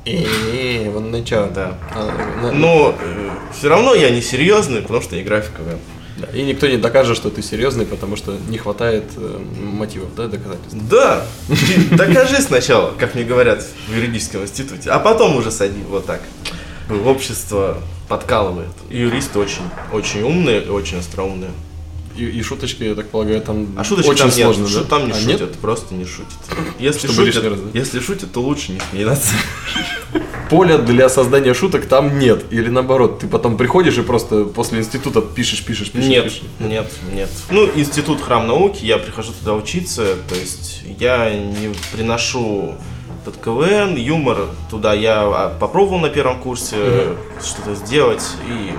Э, 0.05 0.89
вон 0.89 1.11
на 1.11 1.23
чё. 1.23 1.49
Да. 1.53 1.77
А, 1.93 2.51
Но 2.51 2.95
все 3.57 3.69
равно 3.69 3.93
я 3.93 4.09
не 4.09 4.21
серьезный, 4.21 4.81
потому 4.81 5.01
что 5.01 5.15
я 5.15 5.23
КВН. 5.23 5.79
да, 6.17 6.27
И 6.37 6.43
никто 6.43 6.67
не 6.67 6.77
докажет, 6.77 7.15
что 7.15 7.29
ты 7.29 7.41
серьезный, 7.41 7.85
потому 7.85 8.15
что 8.17 8.35
не 8.49 8.57
хватает 8.57 9.05
э, 9.15 9.39
мотивов, 9.61 10.15
да, 10.15 10.27
доказательств. 10.27 10.77
Да, 10.89 11.25
докажи 11.91 12.41
сначала, 12.41 12.93
как 12.97 13.15
мне 13.15 13.23
говорят 13.23 13.63
в 13.87 13.95
юридическом 13.95 14.43
институте, 14.43 14.89
а 14.89 14.99
потом 14.99 15.35
уже 15.37 15.51
сади 15.51 15.81
вот 15.87 16.05
так. 16.05 16.21
Общество 17.05 17.77
подкалывает. 18.07 18.69
И 18.89 18.97
юристы 18.99 19.39
очень, 19.39 19.63
очень 19.91 20.21
умные 20.21 20.63
и 20.63 20.69
очень 20.69 20.97
остроумные. 20.99 21.51
И, 22.15 22.23
и 22.25 22.41
шуточки, 22.41 22.83
я 22.83 22.95
так 22.95 23.09
полагаю, 23.09 23.41
там 23.41 23.67
А 23.77 23.83
шуточки 23.83 24.09
очень 24.09 24.19
там 24.19 24.27
нет, 24.29 24.45
сложно, 24.45 24.67
шу- 24.67 24.79
да? 24.79 24.83
там 24.85 25.05
не 25.05 25.11
А 25.11 25.15
шутят, 25.15 25.39
нет? 25.41 25.59
просто 25.59 25.93
не 25.93 26.05
шутят. 26.05 26.33
Если 26.79 27.07
Чтобы 27.07 27.27
шутят, 27.31 27.43
раз, 27.43 27.59
да? 27.59 27.77
если 27.79 27.99
шутят, 27.99 28.31
то 28.31 28.41
лучше 28.41 28.71
не 28.71 28.79
смеяться. 28.89 29.33
Поля 30.49 30.77
для 30.77 31.09
создания 31.09 31.53
шуток 31.53 31.85
там 31.87 32.17
нет. 32.17 32.45
Или 32.51 32.69
наоборот, 32.69 33.19
ты 33.19 33.27
потом 33.27 33.57
приходишь 33.57 33.97
и 33.97 34.01
просто 34.01 34.45
после 34.45 34.79
института 34.79 35.21
пишешь, 35.21 35.63
пишешь, 35.63 35.91
пишешь. 35.91 36.09
Нет, 36.09 36.23
пишешь. 36.23 36.41
нет, 36.59 36.91
нет. 37.13 37.29
Ну, 37.51 37.69
институт 37.75 38.21
храм 38.21 38.47
науки, 38.47 38.83
я 38.85 38.97
прихожу 38.97 39.33
туда 39.37 39.53
учиться, 39.53 40.15
то 40.29 40.35
есть 40.35 40.83
я 40.99 41.29
не 41.37 41.71
приношу 41.93 42.75
этот 43.27 43.43
КВН, 43.43 43.95
юмор 43.95 44.47
туда. 44.69 44.93
Я 44.93 45.23
а, 45.23 45.57
попробовал 45.59 45.99
на 45.99 46.09
первом 46.09 46.39
курсе 46.39 47.15
что-то 47.43 47.75
сделать 47.75 48.23
и 48.47 48.71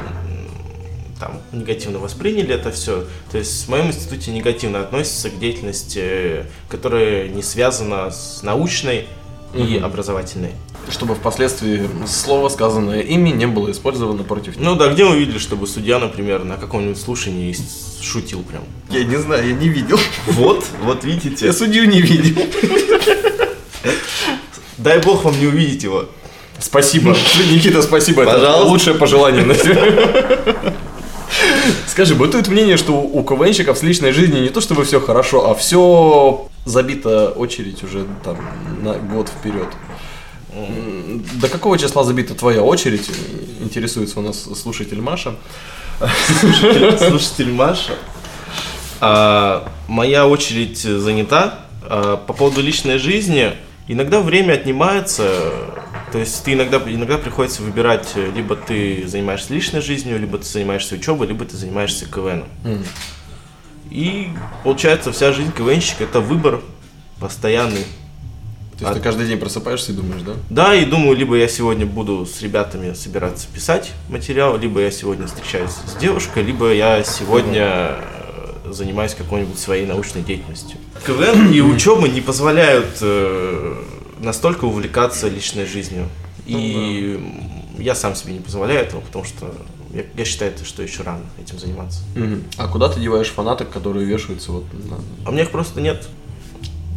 там 1.18 1.40
негативно 1.52 1.98
восприняли 1.98 2.54
это 2.54 2.70
все. 2.70 3.04
То 3.30 3.38
есть 3.38 3.66
в 3.66 3.68
моем 3.68 3.88
институте 3.88 4.30
негативно 4.30 4.80
относятся 4.80 5.30
к 5.30 5.38
деятельности, 5.38 6.46
которая 6.68 7.28
не 7.28 7.42
связана 7.42 8.10
с 8.10 8.42
научной 8.42 9.06
и 9.54 9.76
Мгм. 9.76 9.84
образовательные. 9.84 10.52
Чтобы 10.90 11.14
впоследствии 11.14 11.88
слово, 12.06 12.48
сказанное 12.48 13.00
ими, 13.00 13.30
не 13.30 13.46
было 13.46 13.70
использовано 13.70 14.22
против 14.22 14.56
них. 14.56 14.64
Ну 14.64 14.74
да, 14.76 14.88
где 14.88 15.04
мы 15.04 15.18
видели, 15.18 15.38
чтобы 15.38 15.66
судья, 15.66 15.98
например, 15.98 16.44
на 16.44 16.56
каком-нибудь 16.56 17.00
слушании 17.00 17.54
шутил 18.00 18.42
прям? 18.42 18.62
Я 18.90 19.04
не 19.04 19.16
знаю, 19.16 19.46
я 19.48 19.54
не 19.54 19.68
видел. 19.68 19.98
Вот, 20.26 20.64
вот 20.82 21.04
видите. 21.04 21.46
Я 21.46 21.52
судью 21.52 21.88
не 21.88 22.00
видел. 22.00 22.42
Дай 24.78 24.98
бог 25.00 25.24
вам 25.24 25.38
не 25.38 25.46
увидеть 25.46 25.82
его. 25.82 26.06
Спасибо. 26.58 27.10
Никита, 27.50 27.82
спасибо. 27.82 28.22
Это 28.22 28.32
Пожалуйста. 28.34 28.68
лучшее 28.68 28.96
пожелание 28.96 29.44
на. 29.44 29.54
Скажи, 31.86 32.14
бытует 32.14 32.48
мнение, 32.48 32.76
что 32.76 32.92
у 32.94 33.22
КВНщиков 33.22 33.76
с 33.76 33.82
личной 33.82 34.12
жизнью 34.12 34.42
не 34.42 34.48
то 34.48 34.60
чтобы 34.60 34.84
все 34.84 35.00
хорошо, 35.00 35.50
а 35.50 35.54
все 35.54 36.48
забита 36.64 37.30
очередь 37.30 37.82
уже 37.82 38.06
там 38.24 38.38
на 38.82 38.94
год 38.94 39.28
вперед. 39.28 39.68
До 41.34 41.48
какого 41.48 41.78
числа 41.78 42.04
забита 42.04 42.34
твоя 42.34 42.62
очередь? 42.62 43.10
Интересуется 43.60 44.20
у 44.20 44.22
нас 44.22 44.48
слушатель 44.60 45.00
Маша. 45.00 45.34
Слушатель 46.40 47.52
Маша. 47.52 47.94
А, 49.00 49.68
моя 49.86 50.26
очередь 50.26 50.78
занята. 50.78 51.60
А, 51.82 52.16
по 52.16 52.32
поводу 52.32 52.62
личной 52.62 52.98
жизни, 52.98 53.52
иногда 53.88 54.20
время 54.20 54.52
отнимается. 54.52 55.52
То 56.12 56.18
есть 56.18 56.42
ты 56.44 56.54
иногда, 56.54 56.78
иногда 56.86 57.18
приходится 57.18 57.62
выбирать, 57.62 58.12
э, 58.14 58.30
либо 58.34 58.56
ты 58.56 59.06
занимаешься 59.06 59.52
личной 59.52 59.80
жизнью, 59.80 60.18
либо 60.18 60.38
ты 60.38 60.44
занимаешься 60.44 60.94
учебой, 60.94 61.26
либо 61.26 61.44
ты 61.44 61.56
занимаешься 61.56 62.06
КВНом. 62.06 62.48
И 63.90 64.28
получается, 64.64 65.12
вся 65.12 65.32
жизнь 65.32 65.52
КВНщика 65.52 66.04
это 66.04 66.20
выбор 66.20 66.60
постоянный. 67.20 67.84
То 68.78 68.84
есть 68.84 68.94
ты 68.94 69.00
каждый 69.00 69.26
день 69.26 69.38
просыпаешься 69.38 69.90
и 69.90 69.94
думаешь, 69.94 70.22
да? 70.22 70.34
Да, 70.50 70.74
и 70.74 70.84
думаю, 70.84 71.16
либо 71.16 71.36
я 71.36 71.48
сегодня 71.48 71.84
буду 71.84 72.24
с 72.26 72.40
ребятами 72.40 72.92
собираться 72.92 73.48
писать 73.52 73.90
материал, 74.08 74.56
либо 74.56 74.80
я 74.80 74.92
сегодня 74.92 75.26
встречаюсь 75.26 75.72
с 75.72 75.96
девушкой, 75.96 76.44
либо 76.44 76.72
я 76.72 77.02
сегодня 77.02 77.64
э, 77.64 78.17
занимаюсь 78.72 79.14
какой-нибудь 79.14 79.58
своей 79.58 79.86
научной 79.86 80.22
деятельностью. 80.22 80.78
КВН 81.06 81.50
и 81.52 81.60
учеба 81.60 82.08
не 82.08 82.20
позволяют 82.20 82.98
э, 83.00 83.82
настолько 84.20 84.64
увлекаться 84.64 85.28
личной 85.28 85.66
жизнью. 85.66 86.08
И 86.46 87.16
м, 87.18 87.82
я 87.82 87.94
сам 87.94 88.14
себе 88.14 88.32
не 88.32 88.40
позволяю 88.40 88.80
этого, 88.80 89.00
потому 89.00 89.24
что 89.24 89.54
я, 89.92 90.02
я 90.16 90.24
считаю, 90.24 90.52
что 90.64 90.82
еще 90.82 91.02
рано 91.02 91.24
этим 91.40 91.58
заниматься. 91.58 92.00
А 92.56 92.68
куда 92.68 92.88
ты 92.88 93.00
деваешь 93.00 93.28
фанаток, 93.28 93.70
которые 93.70 94.06
вешаются 94.06 94.52
вот 94.52 94.64
на... 94.72 94.96
А 95.24 95.30
у 95.30 95.32
меня 95.32 95.42
их 95.44 95.50
просто 95.50 95.80
нет. 95.80 96.08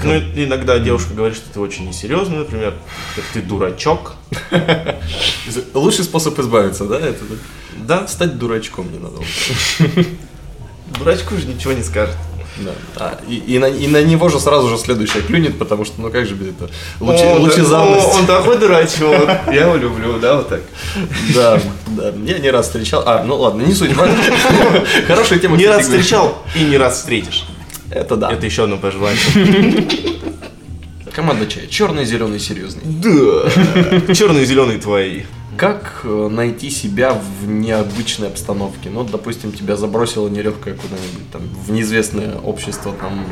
Ну, 0.03 0.15
иногда 0.17 0.79
девушка 0.79 1.13
говорит, 1.13 1.37
что 1.37 1.47
ты 1.53 1.59
очень 1.59 1.87
несерьезный, 1.87 2.39
например, 2.39 2.73
ты 3.33 3.41
дурачок. 3.41 4.15
Лучший 5.75 6.05
способ 6.05 6.39
избавиться, 6.39 6.85
да? 6.85 6.99
Это 6.99 7.23
Да, 7.85 8.07
стать 8.07 8.37
дурачком 8.39 8.91
не 8.91 8.97
надо. 8.97 9.17
дурачку 10.97 11.35
же 11.35 11.47
ничего 11.47 11.73
не 11.73 11.83
скажет. 11.83 12.15
Да. 12.57 12.71
А, 12.97 13.19
и, 13.27 13.35
и 13.35 13.59
на, 13.59 13.65
и 13.65 13.87
на 13.87 14.03
него 14.03 14.29
же 14.29 14.39
сразу 14.39 14.67
же 14.69 14.77
следующее 14.77 15.23
клюнет, 15.23 15.57
потому 15.57 15.85
что, 15.85 16.01
ну 16.01 16.11
как 16.11 16.27
же 16.27 16.35
без 16.35 16.49
этого? 16.49 16.69
Лучи, 16.99 17.23
О, 17.23 17.35
да, 17.35 17.39
лучезарность. 17.39 18.07
о, 18.07 18.19
Он 18.19 18.25
такой 18.25 18.57
дурачок. 18.57 19.29
Я 19.47 19.63
его 19.63 19.75
люблю, 19.75 20.19
да, 20.19 20.37
вот 20.37 20.49
так. 20.49 20.61
Да, 21.33 21.59
да. 21.87 22.13
Я 22.25 22.39
не 22.39 22.49
раз 22.51 22.67
встречал. 22.67 23.03
А, 23.05 23.23
ну 23.23 23.37
ладно, 23.37 23.61
не 23.63 23.73
суть. 23.73 23.91
Хорошая 25.07 25.39
тема. 25.39 25.57
Не 25.57 25.67
раз 25.67 25.83
встречал 25.83 26.43
и 26.55 26.63
не 26.63 26.77
раз 26.77 26.97
встретишь. 26.97 27.45
Это 27.89 28.15
да. 28.15 28.31
Это 28.31 28.45
еще 28.45 28.63
одно 28.63 28.77
пожелание. 28.77 29.19
Команда 31.13 31.45
чая. 31.47 31.67
Черный, 31.67 32.05
зеленый, 32.05 32.39
серьезный. 32.39 32.83
Да. 32.85 34.13
Черные 34.13 34.43
и 34.43 34.45
зеленые 34.45 34.79
твои. 34.79 35.23
Как 35.57 36.01
э, 36.05 36.27
найти 36.31 36.69
себя 36.69 37.13
в 37.13 37.47
необычной 37.47 38.29
обстановке? 38.29 38.89
Ну, 38.89 39.03
допустим, 39.03 39.51
тебя 39.51 39.75
забросило 39.75 40.29
нелегкое 40.29 40.75
куда-нибудь 40.75 41.29
там 41.31 41.41
в 41.41 41.71
неизвестное 41.71 42.37
общество 42.37 42.93
там 42.93 43.25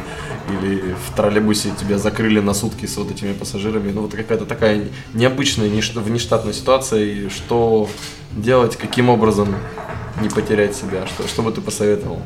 или 0.49 0.95
в 1.07 1.15
троллейбусе 1.15 1.71
тебя 1.79 1.97
закрыли 1.97 2.39
на 2.41 2.53
сутки 2.53 2.85
с 2.85 2.97
вот 2.97 3.09
этими 3.09 3.33
пассажирами. 3.33 3.91
Ну, 3.91 4.01
вот 4.01 4.13
какая-то 4.13 4.45
такая 4.45 4.89
необычная, 5.13 5.69
неш- 5.69 5.97
внештатная 5.99 6.53
ситуация. 6.53 7.03
И 7.03 7.29
что 7.29 7.89
делать, 8.31 8.75
каким 8.75 9.09
образом 9.09 9.55
не 10.21 10.29
потерять 10.29 10.75
себя? 10.75 11.07
Что, 11.07 11.27
что 11.27 11.41
бы 11.41 11.51
ты 11.51 11.61
посоветовал? 11.61 12.21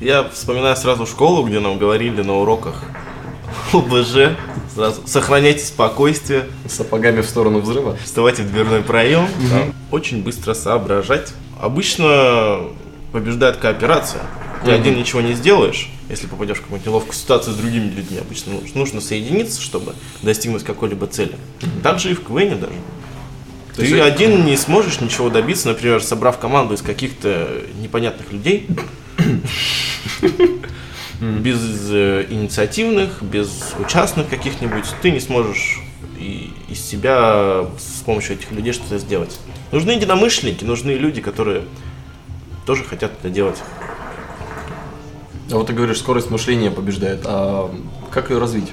Я 0.00 0.24
вспоминаю 0.24 0.76
сразу 0.76 1.06
школу, 1.06 1.46
где 1.46 1.60
нам 1.60 1.78
говорили 1.78 2.22
на 2.22 2.34
уроках 2.38 2.82
ОБЖ. 3.72 4.36
Сразу 4.76 5.00
сохраняйте 5.06 5.64
спокойствие, 5.64 6.44
С 6.68 6.74
сапогами 6.74 7.22
в 7.22 7.26
сторону 7.26 7.60
взрыва? 7.60 7.96
вставайте 8.04 8.42
в 8.42 8.52
дверной 8.52 8.82
проем, 8.82 9.26
да, 9.50 9.62
очень 9.90 10.22
быстро 10.22 10.52
соображать. 10.52 11.32
Обычно 11.58 12.60
побеждает 13.10 13.56
кооперация. 13.56 14.20
Ты 14.66 14.72
один 14.72 14.98
ничего 14.98 15.22
не 15.22 15.32
сделаешь, 15.32 15.88
если 16.10 16.26
попадешь 16.26 16.58
в 16.58 16.60
какую-нибудь 16.60 16.86
неловкую 16.88 17.14
ситуацию 17.14 17.54
с 17.54 17.56
другими 17.56 17.84
людьми. 17.88 18.18
Обычно 18.18 18.52
нуж- 18.52 18.74
нужно 18.74 19.00
соединиться, 19.00 19.62
чтобы 19.62 19.94
достигнуть 20.20 20.62
какой-либо 20.62 21.06
цели. 21.06 21.36
Так 21.82 21.98
же 21.98 22.10
и 22.10 22.14
в 22.14 22.20
КВН 22.22 22.60
даже. 22.60 22.74
То 23.74 23.80
Ты 23.80 23.86
есть- 23.86 23.98
один 24.02 24.44
не 24.44 24.58
сможешь 24.58 25.00
ничего 25.00 25.30
добиться, 25.30 25.68
например, 25.68 26.02
собрав 26.02 26.38
команду 26.38 26.74
из 26.74 26.82
каких-то 26.82 27.62
непонятных 27.80 28.30
людей, 28.30 28.66
без 31.20 31.58
э, 31.90 32.26
инициативных, 32.28 33.22
без 33.22 33.74
участных 33.78 34.28
каких-нибудь, 34.28 34.84
ты 35.02 35.10
не 35.10 35.20
сможешь 35.20 35.80
и- 36.18 36.52
из 36.68 36.80
себя 36.80 37.64
с 37.78 38.02
помощью 38.02 38.36
этих 38.36 38.50
людей 38.52 38.72
что-то 38.72 38.98
сделать. 38.98 39.38
Нужны 39.72 39.92
единомышленники, 39.92 40.64
нужны 40.64 40.90
люди, 40.92 41.20
которые 41.20 41.62
тоже 42.66 42.84
хотят 42.84 43.12
это 43.20 43.30
делать. 43.30 43.58
А 45.50 45.54
вот 45.56 45.68
ты 45.68 45.72
говоришь, 45.72 45.98
скорость 45.98 46.30
мышления 46.30 46.70
побеждает. 46.70 47.20
А 47.24 47.72
как 48.10 48.30
ее 48.30 48.38
развить? 48.38 48.68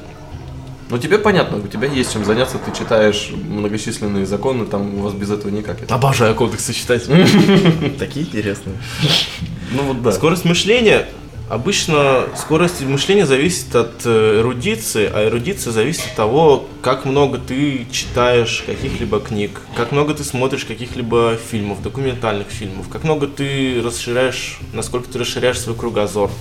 Ну, 0.90 0.98
тебе 0.98 1.18
понятно, 1.18 1.58
у 1.58 1.68
тебя 1.68 1.88
есть 1.88 2.14
чем 2.14 2.26
заняться, 2.26 2.58
ты 2.58 2.78
читаешь 2.78 3.30
многочисленные 3.32 4.26
законы, 4.26 4.66
там 4.66 4.96
у 4.96 5.02
вас 5.02 5.14
без 5.14 5.32
этого 5.32 5.50
никак. 5.52 5.82
Это- 5.82 5.96
Обожаю 5.96 6.36
кодексы 6.36 6.74
читать. 6.74 7.04
Такие 8.00 8.26
интересные. 8.26 8.76
Ну 9.72 9.84
вот 9.84 10.02
да. 10.02 10.12
Скорость 10.12 10.46
мышления. 10.46 11.08
Обычно 11.54 12.30
скорость 12.36 12.82
мышления 12.82 13.28
зависит 13.28 13.76
от 13.76 14.02
э, 14.06 14.40
эрудиции, 14.40 15.08
а 15.14 15.28
эрудиция 15.28 15.72
зависит 15.72 16.08
от 16.08 16.16
того, 16.16 16.68
как 16.82 17.06
много 17.06 17.38
ты 17.38 17.86
читаешь 17.92 18.64
каких-либо 18.66 19.20
книг, 19.20 19.62
как 19.76 19.92
много 19.92 20.16
ты 20.16 20.24
смотришь 20.24 20.66
каких-либо 20.66 21.38
фильмов, 21.52 21.84
документальных 21.84 22.48
фильмов, 22.48 22.90
как 22.90 23.04
много 23.04 23.28
ты 23.28 23.80
расширяешь, 23.86 24.58
насколько 24.74 25.08
ты 25.08 25.20
расширяешь 25.20 25.60
свой 25.60 25.76
кругозор. 25.76 26.32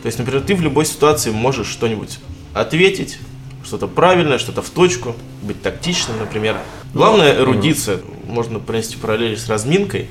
То 0.00 0.06
есть, 0.06 0.18
например, 0.18 0.40
ты 0.40 0.54
в 0.54 0.62
любой 0.62 0.86
ситуации 0.86 1.32
можешь 1.32 1.66
что-нибудь 1.66 2.18
ответить, 2.54 3.18
что-то 3.62 3.86
правильное, 3.88 4.38
что-то 4.38 4.62
в 4.62 4.70
точку, 4.70 5.14
быть 5.42 5.60
тактичным, 5.60 6.18
например. 6.18 6.56
Главное 6.94 7.42
эрудиция. 7.42 7.98
Можно 8.26 8.58
провести 8.58 8.96
параллели 8.96 9.34
с 9.34 9.50
разминкой. 9.50 10.08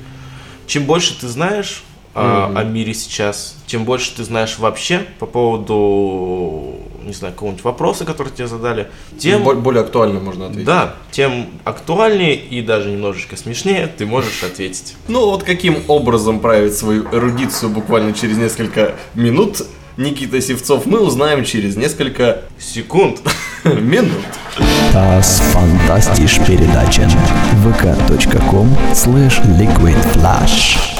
Чем 0.67 0.83
больше 0.83 1.19
ты 1.19 1.27
знаешь 1.27 1.81
а, 2.15 2.51
о 2.55 2.63
мире 2.63 2.93
сейчас, 2.93 3.55
чем 3.67 3.83
больше 3.83 4.15
ты 4.15 4.23
знаешь 4.23 4.57
вообще 4.57 5.05
по 5.19 5.25
поводу, 5.25 6.75
не 7.03 7.13
знаю, 7.13 7.33
какого-нибудь 7.33 7.63
вопроса, 7.63 8.05
который 8.05 8.31
тебе 8.31 8.47
задали, 8.47 8.87
тем, 9.19 9.43
Бо- 9.43 9.53
более 9.55 9.81
актуально 9.83 10.19
можно 10.19 10.45
ответить. 10.47 10.65
да, 10.65 10.95
тем 11.11 11.47
актуальнее 11.65 12.35
и 12.35 12.61
даже 12.61 12.89
немножечко 12.89 13.35
смешнее 13.37 13.87
ты 13.87 14.05
можешь 14.05 14.43
ответить. 14.43 14.95
Ну 15.07 15.25
вот 15.25 15.43
каким 15.43 15.77
образом 15.87 16.39
править 16.39 16.75
свою 16.75 17.03
эрудицию 17.11 17.69
буквально 17.71 18.13
через 18.13 18.37
несколько 18.37 18.95
минут 19.13 19.61
Никита 19.97 20.41
Севцов 20.41 20.85
мы 20.85 20.99
узнаем 20.99 21.45
через 21.45 21.75
несколько 21.77 22.41
Секунд. 22.59 23.21
минут. 23.63 24.11
Das 24.93 25.41
fantastisch 25.53 26.37
передача 26.45 27.09
vk.com 27.63 28.69
slash 28.93 29.41
liquidflash 29.59 30.94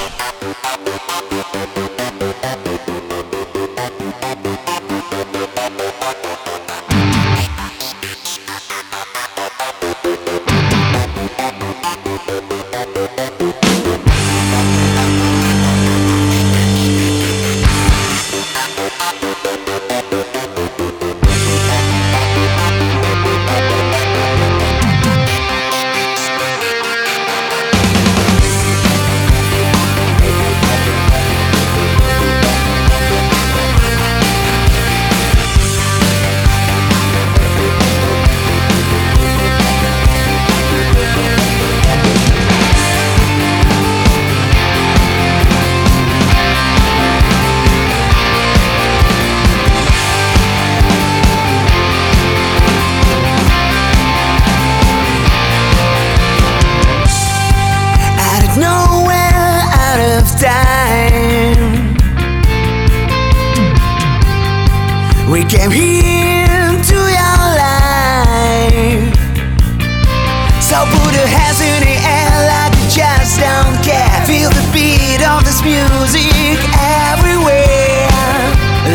So 70.76 70.84
put 70.88 71.16
your 71.16 71.26
hands 71.26 71.62
in 71.62 71.88
the 71.88 71.96
air 72.04 72.36
like 72.52 72.76
you 72.76 72.88
just 72.92 73.40
don't 73.40 73.80
care. 73.82 74.12
Feel 74.28 74.50
the 74.50 74.66
beat 74.76 75.24
of 75.24 75.46
this 75.48 75.64
music 75.64 76.60
everywhere. 76.76 78.12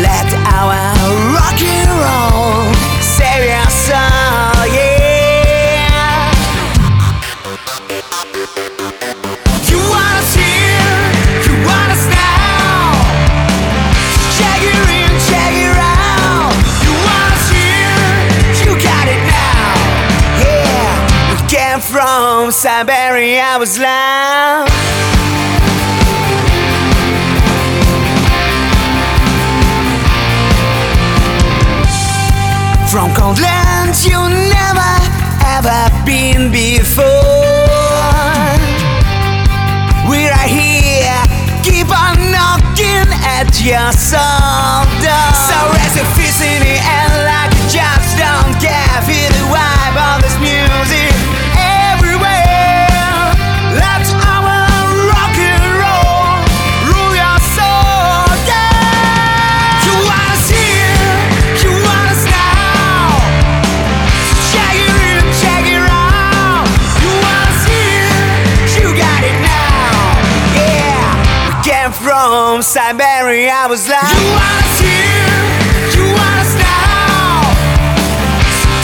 Let 0.05 0.40
from 22.51 22.69
Siberia, 22.69 23.55
was 23.59 23.79
loud. 23.79 24.67
From 32.89 33.13
cold 33.15 33.39
lands 33.39 34.05
you 34.05 34.19
never 34.57 34.93
ever 35.45 36.05
been 36.05 36.51
before. 36.51 37.05
We're 40.09 40.31
right 40.31 40.49
here, 40.49 41.23
keep 41.63 41.87
on 41.87 42.17
knocking 42.31 43.07
at 43.39 43.61
your 43.63 43.91
soul 43.93 44.83
door. 45.01 45.40
I 73.51 73.67
was 73.67 73.87
like. 73.87 73.99
You 73.99 74.31
want 74.31 74.63
us 74.63 74.79
here, 74.79 75.43
you 75.91 76.03
want 76.15 76.39
us 76.39 76.55
now. 76.55 77.51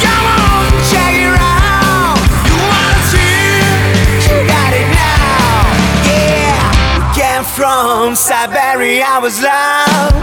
Come 0.04 0.26
on, 0.44 0.68
check 0.92 1.14
it 1.16 1.32
out. 1.40 2.20
You 2.46 2.56
want 2.68 3.00
us 3.00 3.10
here, 3.16 3.80
you 4.28 4.36
got 4.44 4.72
it 4.76 4.90
now. 4.92 5.72
Yeah, 6.04 6.60
we 7.00 7.08
came 7.16 7.46
from 7.48 8.16
Siberia, 8.16 9.06
I 9.08 9.20
was 9.20 9.42
loud. 9.42 10.17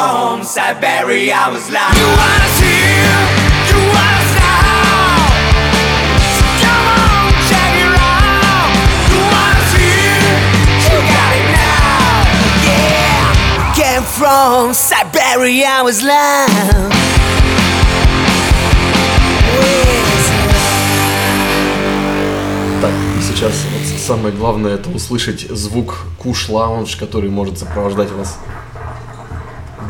From 0.00 0.42
Siberia, 0.42 1.34
I 1.34 1.48
was 1.52 1.68
loud. 1.70 1.92
You 2.00 2.08
want 2.20 2.42
us 2.48 2.56
here, 2.64 3.20
you 3.68 3.78
want 3.92 4.14
us 4.20 4.32
now. 4.40 5.28
So 6.36 6.46
come 6.62 6.86
on, 7.04 7.28
check 7.50 7.72
it 7.84 7.92
out. 8.00 8.72
You 9.10 9.20
want 9.34 9.56
us 9.60 9.72
here, 9.76 10.32
you 10.88 10.98
got 11.14 11.32
it 11.40 11.48
now. 11.52 12.24
Yeah, 12.64 13.28
we 13.60 13.66
came 13.76 14.04
from 14.18 14.72
Siberia, 14.72 15.68
I 15.68 15.82
was 15.82 16.02
loud. 16.02 16.48
Так, 22.80 22.94
и 23.18 23.20
сейчас 23.20 23.52
вот 23.70 24.00
самое 24.00 24.32
главное 24.34 24.76
это 24.76 24.88
услышать 24.88 25.40
звук 25.50 26.06
куш 26.18 26.48
лаунж, 26.48 26.96
который 26.96 27.28
может 27.28 27.58
сопровождать 27.58 28.10
вас. 28.10 28.38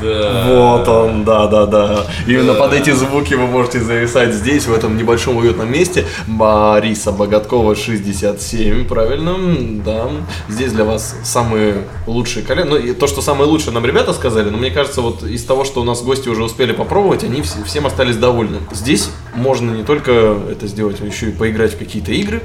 Да. 0.01 0.45
Вот 0.49 0.89
он, 0.89 1.25
да, 1.25 1.47
да, 1.47 1.67
да. 1.67 2.07
Именно 2.27 2.55
под 2.55 2.73
эти 2.73 2.91
звуки 2.91 3.35
вы 3.35 3.47
можете 3.47 3.81
зависать 3.81 4.35
здесь, 4.35 4.67
в 4.67 4.73
этом 4.73 4.97
небольшом 4.97 5.37
уютном 5.37 5.71
месте. 5.71 6.07
Бориса 6.27 7.13
Богаткова 7.13 7.75
67, 7.77 8.87
правильно, 8.87 9.37
да. 9.85 10.09
Здесь 10.49 10.73
для 10.73 10.85
вас 10.85 11.17
самые 11.25 11.85
лучшие 12.07 12.45
колено. 12.45 12.71
Ну, 12.71 12.77
и 12.77 12.93
то, 12.93 13.07
что 13.07 13.21
самые 13.21 13.49
лучшие 13.49 13.73
нам 13.73 13.85
ребята 13.85 14.13
сказали, 14.13 14.49
но 14.51 14.59
мне 14.59 14.71
кажется, 14.71 15.01
вот 15.01 15.23
из 15.25 15.45
того, 15.45 15.65
что 15.65 15.81
у 15.81 15.85
нас 15.85 16.03
гости 16.03 16.29
уже 16.29 16.45
успели 16.45 16.73
попробовать, 16.73 17.25
они 17.25 17.43
все- 17.43 17.63
всем 17.65 17.87
остались 17.87 18.17
довольны. 18.17 18.59
Здесь 18.73 19.11
можно 19.35 19.71
не 19.71 19.83
только 19.83 20.37
это 20.51 20.67
сделать, 20.67 20.97
но 21.01 21.07
еще 21.07 21.29
и 21.29 21.33
поиграть 21.33 21.75
в 21.75 21.79
какие-то 21.79 22.13
игры. 22.13 22.43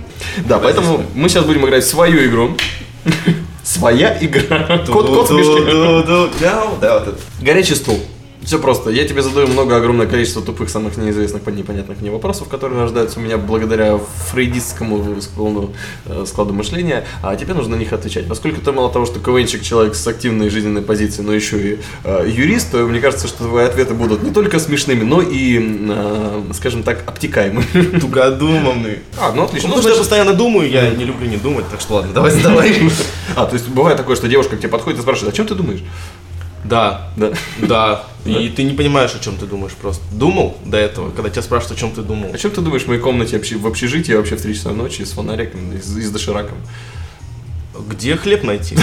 Да, 0.48 0.60
поэтому 0.60 1.02
мы 1.14 1.30
сейчас 1.30 1.46
будем 1.46 1.66
играть 1.66 1.84
в 1.84 1.88
свою 1.88 2.26
игру. 2.26 2.50
Своя 3.76 4.18
игра. 4.22 4.80
Кот, 4.88 5.08
кот 5.08 5.30
в 5.30 5.34
мешке. 5.34 5.70
Ду-ду-ду. 5.70 6.30
Мяу. 6.40 6.78
Да, 6.80 7.00
вот 7.00 7.08
это. 7.10 7.18
Горячий 7.42 7.76
стул. 7.76 8.00
Все 8.46 8.60
просто. 8.60 8.92
Я 8.92 9.08
тебе 9.08 9.24
задаю 9.24 9.48
много, 9.48 9.76
огромное 9.76 10.06
количество 10.06 10.42
тупых, 10.42 10.70
самых 10.70 10.98
неизвестных, 10.98 11.46
непонятных 11.48 12.00
мне 12.02 12.12
вопросов, 12.12 12.48
которые 12.48 12.80
рождаются 12.80 13.20
у 13.20 13.24
меня 13.24 13.38
благодаря 13.38 13.98
фрейдистскому 13.98 15.20
складу, 15.20 15.74
э, 16.06 16.26
складу 16.28 16.54
мышления, 16.54 17.06
а 17.24 17.36
тебе 17.36 17.56
нужно 17.56 17.76
на 17.76 17.80
них 17.80 17.92
отвечать. 17.92 18.28
Поскольку 18.28 18.62
ты 18.62 18.72
мало 18.72 18.92
того, 18.92 19.08
что 19.08 19.20
КВНчик, 19.20 19.64
человек 19.64 19.96
с 19.96 20.08
активной 20.08 20.50
жизненной 20.50 20.84
позицией, 20.84 21.26
но 21.26 21.34
еще 21.34 21.58
и 21.58 21.80
э, 22.04 22.30
юрист, 22.32 22.72
то 22.72 22.86
мне 22.86 23.00
кажется, 23.00 23.28
что 23.28 23.46
твои 23.46 23.66
ответы 23.66 23.96
будут 23.96 24.22
не 24.22 24.32
только 24.32 24.60
смешными, 24.60 25.04
но 25.04 25.24
и, 25.24 25.80
э, 25.90 26.44
скажем 26.54 26.84
так, 26.84 27.04
обтекаемыми. 27.08 28.00
Тугодумовный. 28.00 29.00
А, 29.20 29.32
ну 29.34 29.44
отлично. 29.46 29.70
Ну, 29.70 29.76
Ну, 29.78 29.82
что 29.82 29.90
я 29.90 29.96
постоянно 29.96 30.34
думаю, 30.34 30.70
я 30.70 30.92
не 30.92 31.06
люблю 31.06 31.28
не 31.28 31.38
думать, 31.38 31.66
так 31.72 31.82
что 31.82 31.96
ладно, 31.96 32.14
давай 32.14 32.32
задавай. 32.32 32.76
А, 33.36 33.46
то 33.48 33.54
есть 33.56 33.68
бывает 33.68 33.98
такое, 33.98 34.16
что 34.16 34.28
девушка 34.28 34.56
к 34.56 34.60
тебе 34.60 34.70
подходит 34.70 35.00
и 35.00 35.02
спрашивает, 35.02 35.34
о 35.34 35.36
чем 35.36 35.48
ты 35.48 35.56
думаешь? 35.56 35.82
Да, 36.70 37.10
Да. 37.16 37.32
да. 37.60 38.06
И 38.26 38.50
ты 38.50 38.64
не 38.64 38.74
понимаешь, 38.74 39.14
о 39.14 39.20
чем 39.24 39.38
ты 39.38 39.46
думаешь 39.46 39.74
просто. 39.74 40.04
Думал 40.12 40.58
до 40.66 40.78
этого, 40.78 41.12
когда 41.12 41.30
тебя 41.30 41.44
спрашивают, 41.44 41.78
о 41.78 41.80
чем 41.80 41.92
ты 41.92 42.02
думал? 42.02 42.34
О 42.34 42.38
чем 42.38 42.52
ты 42.52 42.62
думаешь 42.62 42.84
в 42.84 42.88
моей 42.88 43.00
комнате 43.00 43.40
в 43.40 43.68
общежитии 43.68 44.14
вообще 44.14 44.36
в 44.36 44.42
3 44.42 44.56
часа 44.56 44.72
ночи 44.72 45.04
с 45.04 45.12
фонариком 45.12 45.74
и 45.74 45.78
с, 45.80 46.10
дошираком? 46.10 46.58
Где 47.88 48.16
хлеб 48.16 48.44
найти? 48.44 48.76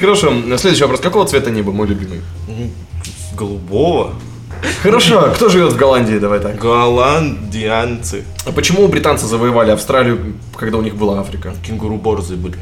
Хорошо, 0.00 0.32
следующий 0.58 0.82
вопрос. 0.82 1.00
Какого 1.00 1.26
цвета 1.26 1.50
небо, 1.50 1.72
мой 1.72 1.86
любимый? 1.86 2.20
Голубого. 3.36 4.14
Хорошо, 4.82 5.30
кто 5.34 5.48
живет 5.48 5.72
в 5.72 5.76
Голландии, 5.76 6.18
давай 6.18 6.40
так. 6.40 6.56
Голландианцы. 6.58 8.24
А 8.46 8.52
почему 8.52 8.86
британцы 8.88 9.26
завоевали 9.26 9.70
Австралию, 9.70 10.34
когда 10.56 10.78
у 10.78 10.82
них 10.82 10.94
была 10.96 11.20
Африка? 11.20 11.54
Кенгуру 11.66 11.96
борзые 11.96 12.38
были. 12.38 12.56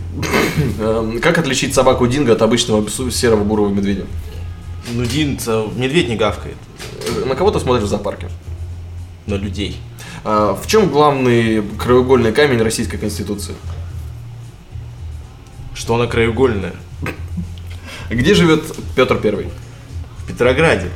Эм, 0.81 1.21
Как 1.21 1.39
отличить 1.39 1.75
собаку 1.75 2.07
динго 2.07 2.33
от 2.33 2.43
обычного 2.43 2.89
серого 3.11 3.45
бурого 3.45 3.69
медведя? 3.69 4.05
Ну, 4.93 5.05
Дин, 5.05 5.39
це- 5.39 5.65
медведь 5.77 6.09
не 6.09 6.17
гавкает 6.17 6.57
Э, 7.07 7.25
На 7.29 7.35
кого 7.35 7.51
ты 7.51 7.61
смотришь 7.61 7.85
в 7.85 7.89
зоопарке? 7.89 8.29
на 9.27 9.35
людей. 9.37 9.77
А 10.25 10.53
В 10.55 10.67
чем 10.67 10.89
главный 10.89 11.63
краеугольный 11.79 12.33
камень 12.33 12.61
Российской 12.63 12.99
Конституции? 12.99 13.55
Что 15.75 15.95
она 15.95 16.07
краеугольная. 16.07 16.73
Где 18.11 18.35
живет 18.35 18.63
Петр 18.97 19.17
Первый? 19.17 19.47
В 20.19 20.27
Петрограде. 20.27 20.91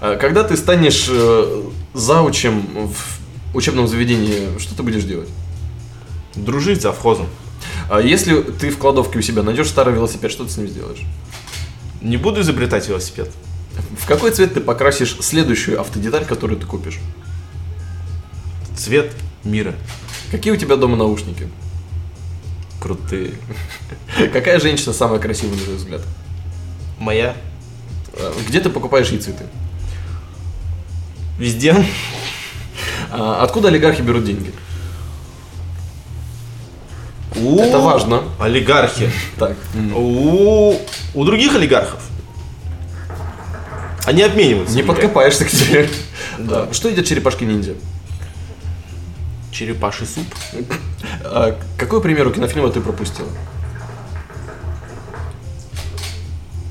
А 0.00 0.16
Когда 0.16 0.44
ты 0.44 0.56
станешь 0.56 1.06
э, 1.08 1.62
заучем 1.94 2.88
в 2.88 3.56
учебном 3.56 3.88
заведении, 3.88 4.58
что 4.58 4.76
ты 4.76 4.82
будешь 4.82 5.04
делать? 5.04 5.28
Дружить 6.34 6.82
за 6.82 6.92
вхозом. 6.92 7.26
А 7.88 8.00
Если 8.00 8.42
ты 8.42 8.70
в 8.70 8.78
кладовке 8.78 9.18
у 9.18 9.22
себя 9.22 9.42
найдешь 9.42 9.68
старый 9.68 9.94
велосипед, 9.94 10.30
что 10.30 10.44
ты 10.44 10.50
с 10.50 10.56
ним 10.56 10.68
сделаешь? 10.68 11.02
Не 12.02 12.16
буду 12.16 12.42
изобретать 12.42 12.88
велосипед. 12.88 13.30
В 13.98 14.06
какой 14.06 14.30
цвет 14.30 14.54
ты 14.54 14.60
покрасишь 14.60 15.16
следующую 15.20 15.80
автодеталь, 15.80 16.24
которую 16.24 16.58
ты 16.58 16.66
купишь? 16.66 16.98
Цвет 18.76 19.12
мира. 19.44 19.74
Какие 20.30 20.52
у 20.52 20.56
тебя 20.56 20.76
дома 20.76 20.96
наушники? 20.96 21.48
Крутые. 22.80 23.32
Какая 24.32 24.60
женщина 24.60 24.92
самая 24.92 25.18
красивая, 25.18 25.56
на 25.56 25.62
твой 25.62 25.76
взгляд? 25.76 26.02
Моя. 26.98 27.36
А 28.14 28.34
Где 28.46 28.60
ты 28.60 28.70
покупаешь 28.70 29.08
ей 29.08 29.20
цветы? 29.20 29.44
Везде. 31.38 31.74
А 33.10 33.42
Откуда 33.42 33.68
олигархи 33.68 34.02
берут 34.02 34.24
деньги? 34.24 34.52
У 37.36 37.58
Это 37.60 37.78
важно. 37.78 38.22
Олигархи. 38.38 39.10
Так. 39.38 39.56
У, 39.94 40.74
у 41.14 41.24
других 41.24 41.54
олигархов. 41.54 42.02
Они 44.06 44.22
обмениваются. 44.22 44.74
Не 44.76 44.82
подкопаешься 44.82 45.44
к 45.44 45.50
тебе. 45.50 45.88
Да. 46.38 46.72
Что 46.72 46.88
едят 46.88 47.06
черепашки-ниндзя? 47.06 47.74
Черепаший 49.50 50.06
суп. 50.06 50.26
А 51.24 51.58
Какой 51.76 52.00
пример 52.00 52.26
у 52.26 52.30
кинофильма 52.30 52.70
ты 52.70 52.80
пропустил? 52.80 53.26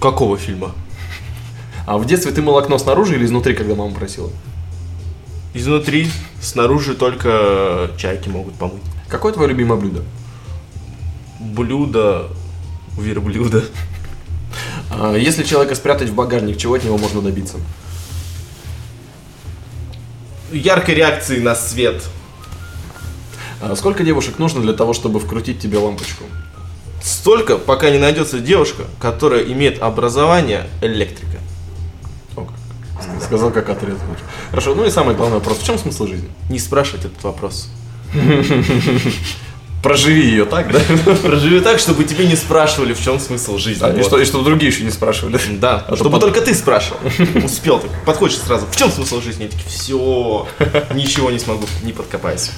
Какого 0.02 0.38
фильма? 0.38 0.72
А 1.86 1.98
в 1.98 2.06
детстве 2.06 2.32
ты 2.32 2.42
мыл 2.42 2.58
окно 2.58 2.78
снаружи 2.78 3.16
или 3.16 3.26
изнутри, 3.26 3.54
когда 3.54 3.76
мама 3.76 3.94
просила? 3.94 4.32
Изнутри, 5.56 6.12
снаружи 6.42 6.96
только 6.96 7.90
чайки 7.98 8.28
могут 8.28 8.56
помыть. 8.56 8.84
Какое 9.08 9.32
твое 9.32 9.48
любимое 9.48 9.80
блюдо? 9.80 10.04
Блюдо 11.40 12.28
верблюда. 12.98 13.64
А, 14.92 15.16
Если 15.16 15.44
человека 15.44 15.76
спрятать 15.76 16.10
в 16.10 16.14
багажник, 16.14 16.58
чего 16.58 16.74
от 16.74 16.84
него 16.84 16.98
можно 16.98 17.22
добиться? 17.22 17.56
Яркой 20.52 20.96
реакции 20.96 21.40
на 21.40 21.56
свет. 21.56 22.04
А 23.62 23.78
Сколько 23.78 24.04
девушек 24.04 24.40
нужно 24.40 24.62
для 24.62 24.74
того, 24.74 24.92
чтобы 24.94 25.22
вкрутить 25.22 25.62
тебе 25.62 25.78
лампочку? 25.78 26.26
Столько, 27.02 27.58
пока 27.58 27.92
не 27.92 27.98
найдется 27.98 28.40
девушка, 28.40 28.84
которая 29.00 29.44
имеет 29.44 29.82
образование 29.82 30.68
электрика. 30.82 31.35
Сказал, 33.24 33.52
как 33.52 33.70
отрезал. 33.70 34.00
Хорошо, 34.50 34.76
ну 34.76 34.86
и 34.86 34.90
самый 34.90 35.16
главный 35.16 35.36
вопрос. 35.38 35.58
В 35.60 35.66
чем 35.66 35.78
смысл 35.78 36.08
жизни? 36.08 36.30
Не 36.50 36.60
спрашивать 36.60 37.06
этот 37.06 37.24
вопрос. 37.24 37.70
Проживи 39.84 40.22
ее 40.30 40.46
так, 40.46 40.72
да? 40.72 40.80
Проживи 41.22 41.60
так, 41.60 41.78
чтобы 41.80 42.06
тебе 42.06 42.26
не 42.26 42.36
спрашивали, 42.36 42.94
в 42.94 43.04
чем 43.04 43.20
смысл 43.20 43.60
жизни. 43.60 43.84
А, 43.86 43.90
И 43.92 43.98
Вот. 43.98 44.06
что, 44.06 44.18
и 44.20 44.26
чтобы 44.26 44.44
другие 44.44 44.72
еще 44.72 44.84
не 44.84 44.90
спрашивали. 44.90 45.40
Да, 45.60 45.76
А 45.86 45.90
то 45.92 45.96
чтобы 45.96 46.10
потом- 46.12 46.32
только 46.32 46.44
ты 46.44 46.56
спрашивал. 46.56 47.00
Успел 47.44 47.80
так. 47.80 47.92
Подходишь 48.04 48.38
сразу. 48.38 48.66
В 48.72 48.76
чем 48.76 48.90
смысл 48.90 49.22
жизни? 49.22 49.44
Я 49.44 49.50
такие, 49.50 49.68
все, 49.70 50.48
ничего 50.96 51.30
не 51.30 51.38
смогу, 51.38 51.66
не 51.84 51.92
подкопаюсь. 51.94 52.50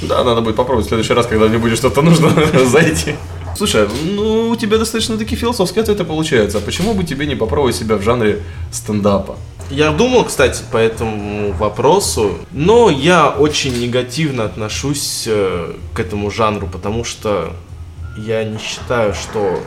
Да, 0.00 0.24
надо 0.24 0.40
будет 0.40 0.56
попробовать 0.56 0.86
в 0.86 0.88
следующий 0.88 1.12
раз, 1.12 1.26
когда 1.26 1.46
мне 1.46 1.58
будет 1.58 1.76
что-то 1.76 2.00
нужно 2.00 2.32
зайти. 2.66 3.16
Слушай, 3.54 3.86
ну 4.14 4.48
у 4.48 4.56
тебя 4.56 4.78
достаточно 4.78 5.18
такие 5.18 5.36
философские 5.36 5.82
ответы 5.82 6.04
получаются. 6.04 6.56
А 6.56 6.60
почему 6.62 6.94
бы 6.94 7.04
тебе 7.04 7.26
не 7.26 7.34
попробовать 7.34 7.76
себя 7.76 7.96
в 7.96 8.02
жанре 8.02 8.40
стендапа? 8.72 9.36
Я 9.72 9.90
думал, 9.90 10.26
кстати, 10.26 10.62
по 10.70 10.76
этому 10.76 11.52
вопросу, 11.52 12.36
но 12.52 12.90
я 12.90 13.30
очень 13.30 13.80
негативно 13.80 14.44
отношусь 14.44 15.24
э, 15.26 15.74
к 15.94 15.98
этому 15.98 16.30
жанру, 16.30 16.66
потому 16.66 17.04
что 17.04 17.54
я 18.18 18.44
не 18.44 18.58
считаю, 18.58 19.14
что 19.14 19.62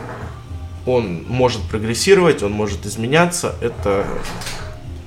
он 0.85 1.23
может 1.27 1.63
прогрессировать, 1.63 2.43
он 2.43 2.51
может 2.51 2.85
изменяться. 2.85 3.55
Это 3.61 4.05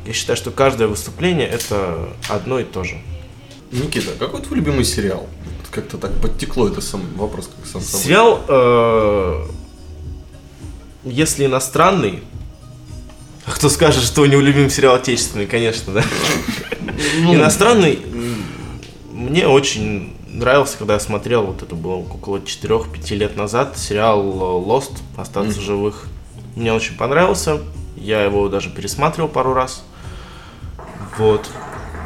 я 0.05 0.13
считаю, 0.13 0.37
что 0.37 0.51
каждое 0.51 0.89
выступление 0.89 1.47
это 1.47 2.09
одно 2.29 2.59
и 2.59 2.65
то 2.65 2.83
же. 2.83 3.01
Никита, 3.71 4.11
какой 4.19 4.43
твой 4.43 4.57
любимый 4.59 4.85
сериал? 4.85 5.29
Как-то 5.71 5.97
так 5.99 6.21
подтекло 6.21 6.67
это 6.67 6.81
сам 6.81 7.03
вопрос, 7.15 7.49
как 7.55 7.67
сам 7.67 7.83
собой. 7.83 8.05
Сериал, 8.05 8.45
э, 8.49 9.47
если 11.05 11.47
иностранный, 11.47 12.25
кто 13.59 13.69
скажет, 13.69 14.05
что 14.05 14.23
у 14.23 14.27
него 14.27 14.41
любимый 14.41 14.71
сериал 14.71 14.95
отечественный, 14.95 15.47
конечно, 15.47 15.93
да. 15.93 16.05
Иностранный 17.19 17.99
м, 18.05 18.45
мне 19.11 19.49
очень 19.49 20.15
нравился, 20.29 20.79
когда 20.79 20.95
я 20.95 21.01
смотрел, 21.01 21.45
вот 21.45 21.63
это 21.65 21.75
было 21.75 21.95
около 21.95 22.39
4-5 22.39 23.15
лет 23.17 23.37
назад, 23.37 23.77
сериал 23.77 24.23
Lost, 24.65 24.99
Остаться 25.17 25.61
живых. 25.61 26.07
Мне 26.55 26.73
очень 26.73 26.97
понравился, 26.97 27.59
я 27.97 28.23
его 28.23 28.49
даже 28.49 28.71
пересматривал 28.71 29.29
пару 29.29 29.55
раз. 29.55 29.85
Вот. 31.19 31.51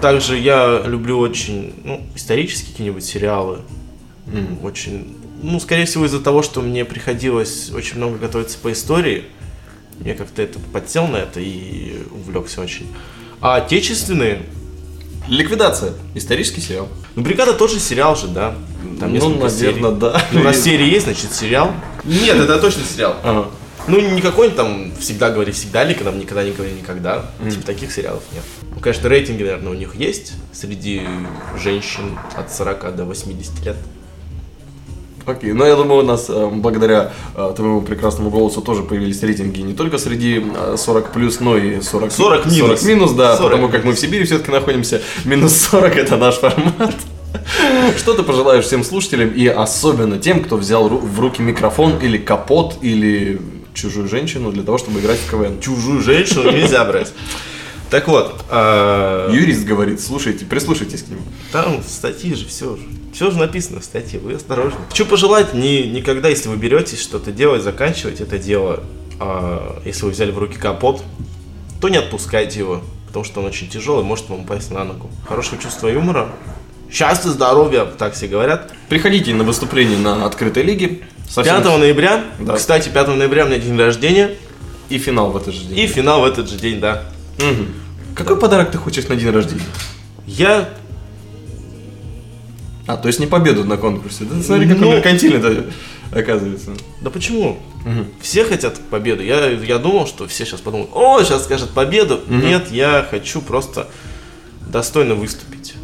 Также 0.01 0.38
я 0.38 0.81
люблю 0.87 1.19
очень 1.19 1.75
ну, 1.85 2.01
исторические 2.15 2.71
какие-нибудь 2.71 3.05
сериалы. 3.05 3.59
Очень, 4.62 5.19
ну, 5.43 5.61
скорее 5.61 5.85
всего, 5.85 6.07
из-за 6.07 6.21
того, 6.21 6.43
что 6.43 6.62
мне 6.62 6.87
приходилось 6.87 7.71
очень 7.71 7.99
много 7.99 8.17
готовиться 8.17 8.57
по 8.57 8.73
истории, 8.73 9.27
мне 10.00 10.14
как-то 10.14 10.42
это 10.42 10.59
подсел 10.72 11.07
на 11.07 11.18
это 11.18 11.40
и 11.40 12.02
увлекся 12.11 12.61
очень. 12.61 12.87
А 13.40 13.57
отечественные, 13.57 14.42
Ликвидация. 15.28 15.92
Исторический 16.14 16.61
сериал. 16.61 16.88
ну, 17.14 17.22
бригада 17.22 17.52
тоже 17.52 17.78
сериал 17.78 18.16
же, 18.16 18.28
да. 18.28 18.55
Там 18.98 19.14
ну, 19.14 19.31
наверное, 19.31 19.50
серий. 19.50 19.81
да. 19.81 20.22
Ну, 20.33 20.42
раз 20.42 20.61
серии 20.61 20.87
есть, 20.87 21.05
значит 21.05 21.33
сериал. 21.33 21.72
Нет, 22.05 22.37
это 22.37 22.59
точно 22.59 22.83
сериал. 22.83 23.16
Ага. 23.22 23.48
Ну, 23.88 24.00
не 24.00 24.20
какой-нибудь 24.20 24.57
там 24.57 24.92
всегда 24.98 25.31
говори 25.31 25.52
всегда, 25.52 25.85
или 25.85 25.94
когда 25.94 26.12
никогда 26.12 26.44
не 26.44 26.52
говори 26.52 26.72
никогда. 26.72 27.31
Типа 27.50 27.64
таких 27.64 27.92
сериалов 27.92 28.22
нет. 28.33 28.42
Ну, 28.74 28.81
конечно, 28.81 29.09
рейтинги, 29.09 29.42
наверное, 29.42 29.72
у 29.72 29.74
них 29.74 29.94
есть 29.94 30.33
среди 30.52 31.02
женщин 31.61 32.18
от 32.37 32.52
40 32.52 32.96
до 32.96 33.05
80 33.05 33.64
лет. 33.64 33.76
Окей, 35.24 35.52
но 35.52 35.64
я 35.64 35.76
думаю, 35.76 36.00
у 36.00 36.06
нас 36.06 36.26
э, 36.28 36.50
благодаря 36.52 37.12
э, 37.37 37.52
твоему 37.54 37.80
прекрасному 37.82 38.30
голосу 38.30 38.61
тоже 38.61 38.82
появились 38.82 39.22
рейтинги 39.22 39.61
не 39.61 39.72
только 39.72 39.98
среди 39.98 40.44
э, 40.54 40.76
40 40.76 41.12
плюс, 41.12 41.38
но 41.40 41.56
и 41.56 41.80
40, 41.80 42.12
40 42.12 42.46
минус. 42.46 42.80
40 42.80 42.82
минус, 42.82 43.12
да, 43.12 43.37
40 43.37 43.50
потому 43.50 43.68
как 43.68 43.85
мы 43.85 43.92
в 43.92 43.98
Сибири 43.98 44.24
все-таки 44.24 44.50
находимся. 44.50 45.00
Минус 45.24 45.56
40 45.70 45.96
это 45.96 46.16
наш 46.16 46.37
формат. 46.37 46.94
Что 47.96 48.14
ты 48.14 48.22
пожелаешь 48.22 48.64
всем 48.64 48.82
слушателям 48.82 49.30
и 49.30 49.46
особенно 49.46 50.18
тем, 50.18 50.42
кто 50.42 50.56
взял 50.56 50.88
в 50.88 51.20
руки 51.20 51.40
микрофон 51.40 51.98
или 51.98 52.18
капот 52.18 52.78
или 52.82 53.40
чужую 53.74 54.08
женщину 54.08 54.50
для 54.52 54.62
того, 54.62 54.78
чтобы 54.78 55.00
играть 55.00 55.18
в 55.18 55.30
КВН? 55.30 55.61
Чужую 55.61 56.00
женщину 56.00 56.50
нельзя 56.50 56.85
брать. 56.85 57.12
Так 57.92 58.09
вот, 58.09 58.44
а, 58.48 59.31
Юрист 59.31 59.64
говорит, 59.64 60.00
слушайте, 60.00 60.44
прислушайтесь 60.46 61.02
к 61.02 61.09
нему. 61.09 61.20
там 61.52 61.83
в 61.83 61.88
статье 61.88 62.35
же 62.35 62.46
все 62.46 62.74
же. 62.76 62.83
Все 63.12 63.31
же 63.31 63.38
написано 63.38 63.81
в 63.81 63.85
статье, 63.85 64.18
вы 64.18 64.33
осторожны. 64.33 64.78
Хочу 64.88 65.05
пожелать 65.05 65.52
ни, 65.52 65.83
никогда, 65.83 66.28
если 66.31 66.48
вы 66.48 66.57
беретесь 66.57 67.02
что-то 67.02 67.31
делать, 67.31 67.62
заканчивать 67.62 68.22
это 68.22 68.38
дело, 68.38 68.83
а, 69.20 69.81
если 69.85 70.07
вы 70.07 70.12
взяли 70.12 70.31
в 70.31 70.38
руки 70.38 70.57
капот, 70.57 71.02
то 71.83 71.90
не 71.90 71.98
отпускайте 71.98 72.59
его, 72.61 72.81
потому 73.09 73.26
что 73.26 73.40
он 73.40 73.46
очень 73.46 73.68
тяжелый, 73.68 74.02
может 74.05 74.28
вам 74.31 74.40
упасть 74.40 74.70
на 74.70 74.85
ногу. 74.85 75.11
Хорошего 75.28 75.61
чувства 75.62 75.88
юмора, 75.88 76.31
счастья, 76.90 77.28
здоровья, 77.28 77.85
так 77.85 78.14
все 78.14 78.26
говорят. 78.26 78.72
Приходите 78.88 79.35
на 79.35 79.44
выступление 79.44 79.98
на 79.98 80.24
открытой 80.24 80.62
лиге. 80.62 81.00
Совсем- 81.28 81.57
5 81.57 81.76
ноября, 81.76 82.24
Да. 82.40 82.55
кстати, 82.57 82.88
5 82.88 83.16
ноября 83.16 83.44
у 83.44 83.48
меня 83.48 83.59
день 83.59 83.76
рождения, 83.78 84.31
И 84.88 84.96
финал 84.96 85.31
в 85.31 85.37
этот 85.37 85.55
же 85.55 85.64
день. 85.64 85.78
и 85.78 85.87
финал 85.87 86.22
в 86.22 86.24
этот 86.24 86.48
же 86.48 86.57
день, 86.57 86.81
да. 86.81 87.05
Мгм. 87.38 87.66
Какой 88.14 88.38
подарок 88.38 88.70
ты 88.70 88.79
хочешь 88.79 89.07
на 89.09 89.16
день 89.16 89.31
рождения? 89.31 89.62
Я 90.27 90.68
А, 92.87 92.96
то 92.96 93.07
есть 93.09 93.20
не 93.20 93.27
победу 93.27 93.64
на 93.64 93.77
конкурсе. 93.77 94.25
Да, 94.25 94.42
смотри, 94.42 94.68
как 94.68 94.79
Ну. 94.79 94.92
меркантильный 94.92 95.64
оказывается. 96.11 96.72
Да 97.01 97.11
почему? 97.11 97.59
Все 98.20 98.44
хотят 98.44 98.79
победу. 98.90 99.22
Я, 99.22 99.46
я 99.48 99.79
думал, 99.79 100.07
что 100.07 100.27
все 100.27 100.44
сейчас 100.44 100.61
подумают, 100.61 100.90
о, 100.92 101.22
сейчас 101.22 101.44
скажет 101.44 101.70
победу. 101.70 102.20
Нет, 102.29 102.70
я 102.70 103.07
хочу 103.09 103.40
просто 103.40 103.88
достойно 104.68 105.14
выступить. 105.14 105.75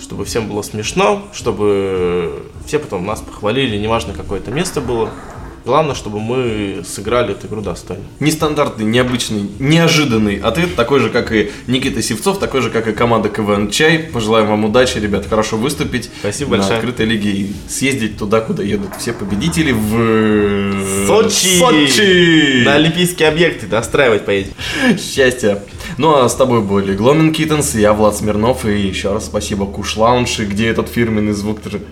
Чтобы 0.00 0.24
всем 0.24 0.48
было 0.48 0.62
смешно, 0.62 1.28
чтобы 1.32 2.42
все 2.66 2.78
потом 2.78 3.04
нас 3.04 3.20
похвалили, 3.20 3.76
неважно 3.76 4.12
какое 4.14 4.40
это 4.40 4.50
место 4.50 4.80
было. 4.80 5.10
Главное, 5.68 5.94
чтобы 5.94 6.18
мы 6.18 6.82
сыграли 6.82 7.32
эту 7.32 7.46
игру 7.46 7.60
достойно. 7.60 8.02
Нестандартный, 8.20 8.86
необычный, 8.86 9.50
неожиданный 9.58 10.36
ответ, 10.36 10.74
такой 10.76 10.98
же, 10.98 11.10
как 11.10 11.30
и 11.30 11.50
Никита 11.66 12.00
Севцов, 12.00 12.38
такой 12.38 12.62
же, 12.62 12.70
как 12.70 12.88
и 12.88 12.92
команда 12.92 13.28
КВН 13.28 13.68
Чай. 13.70 13.98
Пожелаем 13.98 14.46
вам 14.46 14.64
удачи, 14.64 14.96
ребят, 14.96 15.26
хорошо 15.28 15.58
выступить. 15.58 16.08
Спасибо 16.20 16.52
на 16.52 16.56
большое. 16.56 16.78
открытой 16.78 17.04
лиге 17.04 17.30
и 17.32 17.52
съездить 17.68 18.16
туда, 18.16 18.40
куда 18.40 18.62
едут 18.62 18.96
все 18.98 19.12
победители 19.12 19.72
в 19.72 21.06
Сочи! 21.06 21.58
Сочи! 21.58 22.64
На 22.64 22.76
Олимпийские 22.76 23.28
объекты 23.28 23.66
достраивать 23.66 24.24
поедем. 24.24 24.54
Счастья. 24.98 25.62
Ну 25.98 26.16
а 26.16 26.26
с 26.30 26.34
тобой 26.34 26.62
были 26.62 26.96
Гломин 26.96 27.30
Киттенс, 27.34 27.74
я 27.74 27.92
Влад 27.92 28.16
Смирнов, 28.16 28.64
и 28.64 28.80
еще 28.80 29.12
раз 29.12 29.26
спасибо 29.26 29.66
Куш 29.66 29.98
Лаунж, 29.98 30.40
и 30.40 30.46
где 30.46 30.68
этот 30.68 30.88
фирменный 30.88 31.34
звук 31.34 31.60
тоже. 31.60 31.82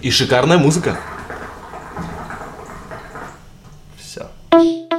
И 0.00 0.10
шикарная 0.10 0.58
музыка. 0.58 0.98
Все. 4.00 4.26